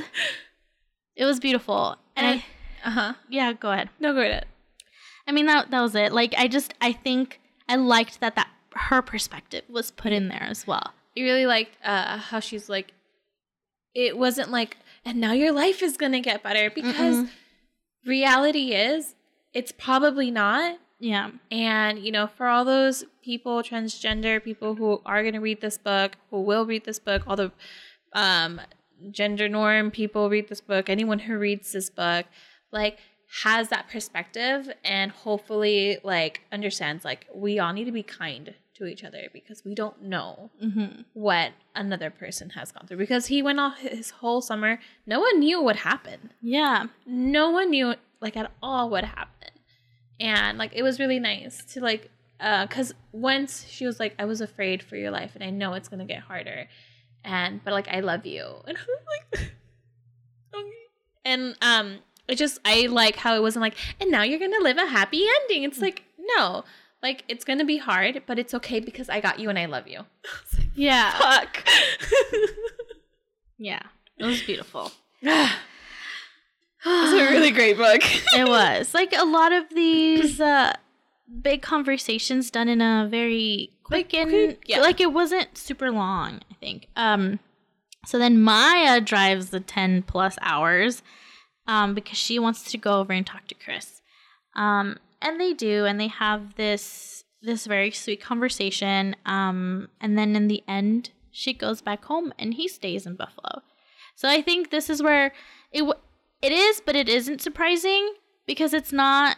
[1.15, 1.95] it was beautiful.
[2.15, 2.45] And I,
[2.87, 3.13] Uh huh.
[3.29, 3.89] yeah, go ahead.
[3.99, 4.45] No, go ahead.
[5.27, 6.11] I mean that that was it.
[6.11, 10.43] Like I just I think I liked that that her perspective was put in there
[10.43, 10.93] as well.
[11.15, 12.93] You really liked uh, how she's like,
[13.93, 17.29] it wasn't like, and now your life is gonna get better because Mm-mm.
[18.05, 19.15] reality is,
[19.53, 20.79] it's probably not.
[20.99, 21.31] Yeah.
[21.51, 25.77] And, you know, for all those people, transgender people who are going to read this
[25.77, 27.51] book, who will read this book, all the
[28.13, 28.61] um,
[29.11, 32.25] gender norm people read this book, anyone who reads this book,
[32.71, 32.99] like,
[33.43, 38.85] has that perspective and hopefully, like, understands, like, we all need to be kind to
[38.85, 41.01] each other because we don't know Mm-hmm.
[41.13, 42.97] what another person has gone through.
[42.97, 46.85] Because he went off his whole summer, no one knew what happened Yeah.
[47.05, 49.51] no one knew like at all what happened
[50.19, 52.09] and like it was really nice to like
[52.39, 55.73] uh because once she was like i was afraid for your life and i know
[55.73, 56.67] it's gonna get harder
[57.25, 59.03] and but like i love you and i was
[59.33, 59.51] like
[60.55, 60.69] okay
[61.25, 61.97] and um
[62.27, 65.25] it just i like how it wasn't like and now you're gonna live a happy
[65.41, 66.03] ending it's like
[66.37, 66.63] no
[67.01, 69.87] like it's gonna be hard but it's okay because i got you and i love
[69.87, 69.99] you
[70.57, 71.11] like, Yeah.
[71.17, 71.63] fuck
[73.57, 73.81] Yeah.
[74.17, 74.91] It was beautiful.
[75.21, 75.51] it
[76.85, 78.01] was a really great book
[78.35, 80.73] it was like a lot of these uh
[81.41, 84.79] big conversations done in a very quick and quick, yeah.
[84.81, 86.87] like it wasn't super long, I think.
[86.95, 87.39] Um
[88.05, 91.01] so then Maya drives the 10 plus hours
[91.67, 94.01] um because she wants to go over and talk to Chris.
[94.55, 100.35] Um and they do and they have this this very sweet conversation um and then
[100.35, 103.61] in the end she goes back home and he stays in Buffalo.
[104.15, 105.33] So I think this is where
[105.71, 105.99] it w-
[106.41, 108.13] it is but it isn't surprising
[108.45, 109.37] because it's not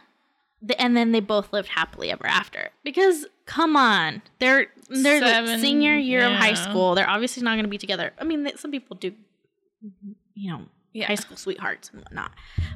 [0.62, 2.70] the, and then they both lived happily ever after.
[2.84, 6.96] Because come on, they're they're the Seven, senior year of high school.
[6.96, 8.14] They're obviously not going to be together.
[8.20, 9.14] I mean, th- some people do,
[10.34, 10.66] you know,
[10.96, 11.08] Yeah.
[11.08, 12.32] high school sweethearts and whatnot.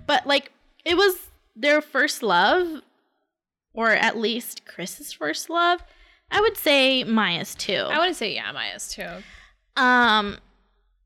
[0.05, 0.51] But like,
[0.83, 2.81] it was their first love,
[3.73, 5.81] or at least Chris's first love.
[6.29, 7.85] I would say Maya's too.
[7.89, 9.07] I want to say yeah, Maya's too.
[9.77, 10.37] Um,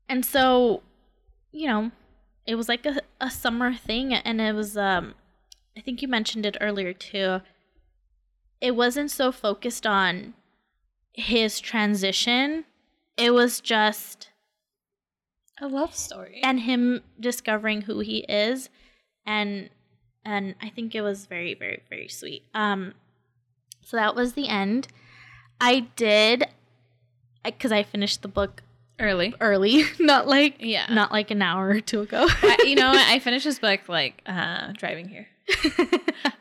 [0.08, 0.82] and so,
[1.52, 1.92] you know,
[2.46, 5.14] it was like a, a summer thing, and it was um,
[5.76, 7.40] I think you mentioned it earlier too.
[8.60, 10.34] It wasn't so focused on
[11.12, 12.64] his transition.
[13.16, 14.30] It was just
[15.60, 16.40] A love story.
[16.42, 18.68] and him discovering who he is,
[19.26, 19.70] and
[20.24, 22.42] and I think it was very very very sweet.
[22.54, 22.94] Um,
[23.82, 24.88] so that was the end.
[25.60, 26.44] I did,
[27.44, 28.62] because I finished the book
[28.98, 29.34] Early.
[29.40, 30.86] early, not like Yeah.
[30.90, 32.26] not like an hour or two ago.
[32.28, 32.92] I, you know.
[32.94, 35.28] I finished this book like uh, driving here.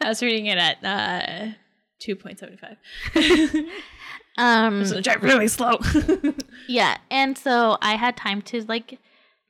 [0.01, 1.51] I was reading it at uh,
[1.99, 2.77] two point seventy five.
[4.37, 5.79] Um, So drive really slow.
[6.67, 8.91] yeah, and so I had time to like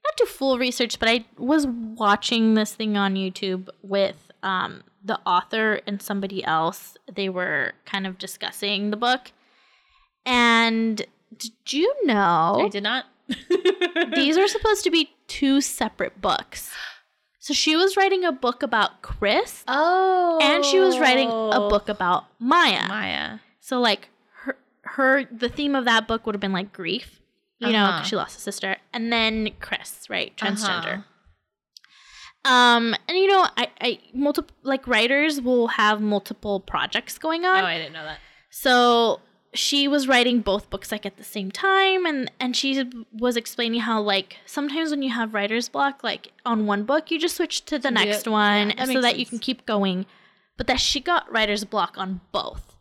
[0.03, 5.19] not do full research, but I was watching this thing on YouTube with um the
[5.25, 6.97] author and somebody else.
[7.13, 9.31] They were kind of discussing the book,
[10.25, 10.97] and
[11.37, 13.05] did you know I did not.
[14.15, 16.71] these are supposed to be two separate books?
[17.39, 20.39] So she was writing a book about Chris, Oh.
[20.41, 22.87] and she was writing a book about Maya.
[22.87, 23.39] Maya.
[23.59, 24.09] So like
[24.97, 27.19] her the theme of that book would have been like grief,
[27.59, 28.03] you know, 'cause Uh-huh.
[28.03, 30.99] she lost a sister, and then Chris, right, transgender.
[30.99, 31.03] Uh-huh.
[32.45, 37.63] Um, and you know, I I multiple like writers will have multiple projects going on.
[37.63, 37.67] Oh.
[37.67, 38.19] I didn't know that.
[38.49, 39.21] So
[39.55, 42.83] she was writing both books like at the same time and and she
[43.13, 47.19] was explaining how like sometimes when you have writer's block like on one book you
[47.19, 50.07] just switch to the Yeah, next one yeah, that so that you can keep going
[50.57, 52.72] but that she got writer's block on both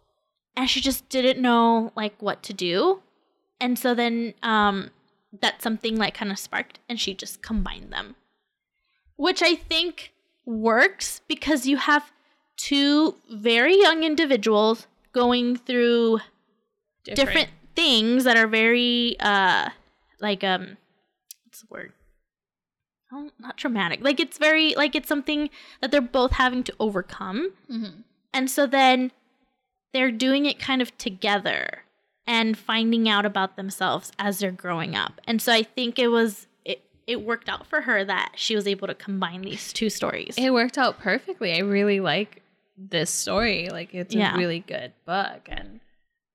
[0.57, 3.01] and she just didn't know like what to do.
[3.61, 4.91] And so then um
[5.41, 8.17] that something like kind of sparked and she just combined them.
[9.17, 10.13] Which i think
[10.45, 12.11] works because you have
[12.57, 16.19] two very young individuals going through
[17.05, 19.71] different, things that are very uh
[20.21, 20.77] like um
[21.45, 21.93] what's the word?
[23.15, 24.01] Oh, not traumatic.
[24.03, 25.51] Like it's very like it's something
[25.81, 27.53] that they're both having to overcome.
[27.71, 28.05] Mhm.
[28.35, 29.13] and so then
[29.93, 31.85] they're doing it kind of together
[32.27, 36.47] and finding out about themselves as they're growing up and so i think it was
[36.65, 40.35] it, it worked out for her that she was able to combine these two stories
[40.39, 41.53] It worked out perfectly.
[41.55, 42.43] I really like
[42.79, 43.69] this story.
[43.71, 44.35] Like it's Yeah.
[44.35, 45.43] a really good book.
[45.49, 45.81] And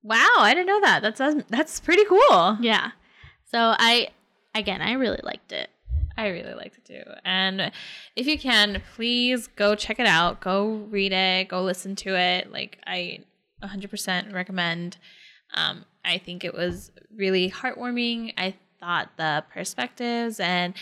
[0.02, 1.02] wow, I didn't know that.
[1.02, 2.58] That's that's pretty cool.
[2.60, 2.90] yeah
[3.50, 4.08] so i
[4.54, 5.70] again i really liked it
[6.16, 7.10] I really liked it too.
[7.24, 7.70] And
[8.16, 10.40] if you can, please go check it out.
[10.40, 11.46] Go read it.
[11.46, 12.50] Go listen to it.
[12.50, 13.20] Like I
[13.62, 14.98] 100% recommend.
[15.54, 18.34] Um, I think it was really heartwarming.
[18.36, 20.74] I thought the perspectives and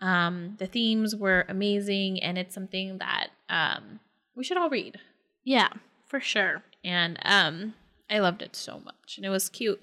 [0.00, 4.00] um, the themes were amazing, and it's something that um,
[4.34, 4.98] we should all read.
[5.44, 5.68] yeah
[6.06, 7.74] for sure And um,
[8.08, 9.80] I loved it so much, and it was cute.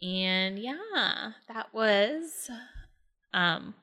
[0.00, 2.50] And yeah, that was
[3.34, 3.74] um,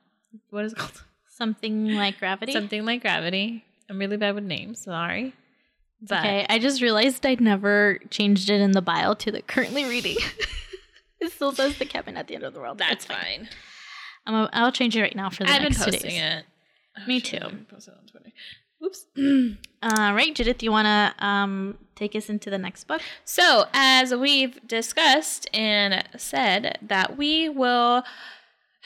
[0.50, 1.04] what is it called?
[1.28, 3.64] something like gravity Something like gravity.
[3.88, 4.80] I'm really bad with names.
[4.82, 5.34] Sorry.
[6.08, 9.84] But Okay, I just realized I'd never changed it in the bio to the currently
[9.84, 10.16] reading.
[11.20, 12.78] it still says the Cabin at the end of the world.
[12.78, 13.48] that's It's fine.
[14.26, 16.44] I'm I'll change it right now for the I've been next two posting it.
[17.06, 17.58] Me I should've too.
[17.70, 18.32] posted it on Twitter.
[18.84, 19.06] Oops.
[19.82, 23.00] All right, Judith, you want to um, take us into the next book?
[23.24, 28.02] So, as we've discussed and said, that we will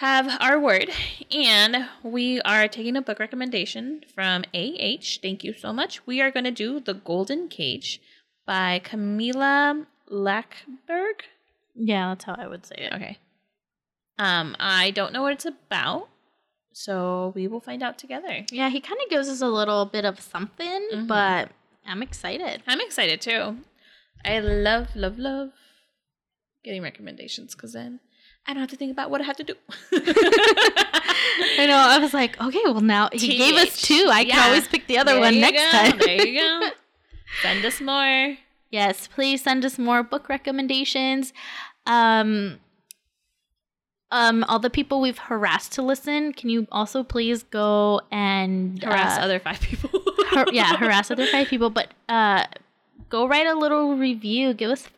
[0.00, 0.88] have our word,
[1.30, 5.18] and we are taking a book recommendation from AH.
[5.20, 6.06] Thank you so much.
[6.06, 8.00] We are going to do The Golden Cage
[8.46, 11.20] by Camilla Läckberg.
[11.74, 12.92] Yeah, that's how I would say it.
[12.94, 13.18] Okay.
[14.18, 16.08] Um, I don't know what it's about,
[16.72, 18.44] so we will find out together.
[18.50, 21.06] Yeah, he kind of gives us a little bit of something, Mhm.
[21.08, 21.50] but
[21.86, 22.62] I'm excited.
[22.66, 23.58] I'm excited too.
[24.24, 25.52] I love, love, love
[26.64, 28.00] getting recommendations because then
[28.46, 29.54] I don't have to think about what I have to do.
[29.92, 31.76] I know.
[31.76, 34.06] I was like, okay, well now he gave us two.
[34.10, 35.98] I can always pick the other There one next go, time.
[35.98, 36.68] there you go.
[37.42, 38.36] Send us more.
[38.70, 41.32] Yes, please send us more book recommendations.
[41.86, 42.58] Um,
[44.12, 49.18] um, all the people we've harassed to listen, can you also please go and Harass
[49.18, 49.90] uh, other five people.
[50.28, 52.44] har- yeah, harass other five people, but uh,
[53.08, 54.54] go write a little review.
[54.54, 54.88] Give us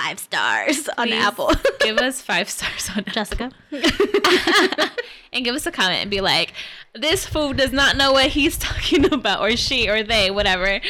[0.00, 1.22] five stars on Please.
[1.22, 1.52] Apple.
[1.80, 3.50] Give us five stars on Jessica.
[5.32, 6.52] and give us a comment and be like,
[6.94, 10.80] this fool does not know what he's talking about, or she, or they, whatever.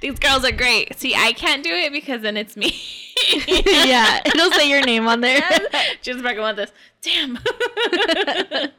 [0.00, 0.98] These girls are great.
[0.98, 2.74] See, I can't do it because then it's me.
[3.46, 5.42] yeah, it'll say your name on there.
[6.00, 6.70] Just fucking want this.
[7.02, 7.38] Damn.
[7.44, 8.70] I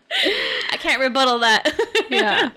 [0.80, 1.74] can't rebuttal that.
[2.10, 2.52] yeah.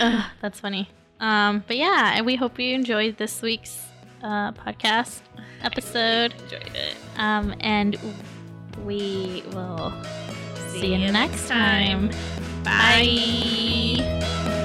[0.00, 0.90] Ugh, that's funny.
[1.18, 3.85] Um, but yeah, and we hope you enjoyed this week's
[4.26, 5.20] uh, podcast
[5.62, 6.34] episode.
[6.34, 6.96] Enjoyed it.
[7.16, 7.96] Um, and
[8.84, 9.92] we will
[10.68, 12.10] see, you you next time.
[12.64, 14.64] Bye.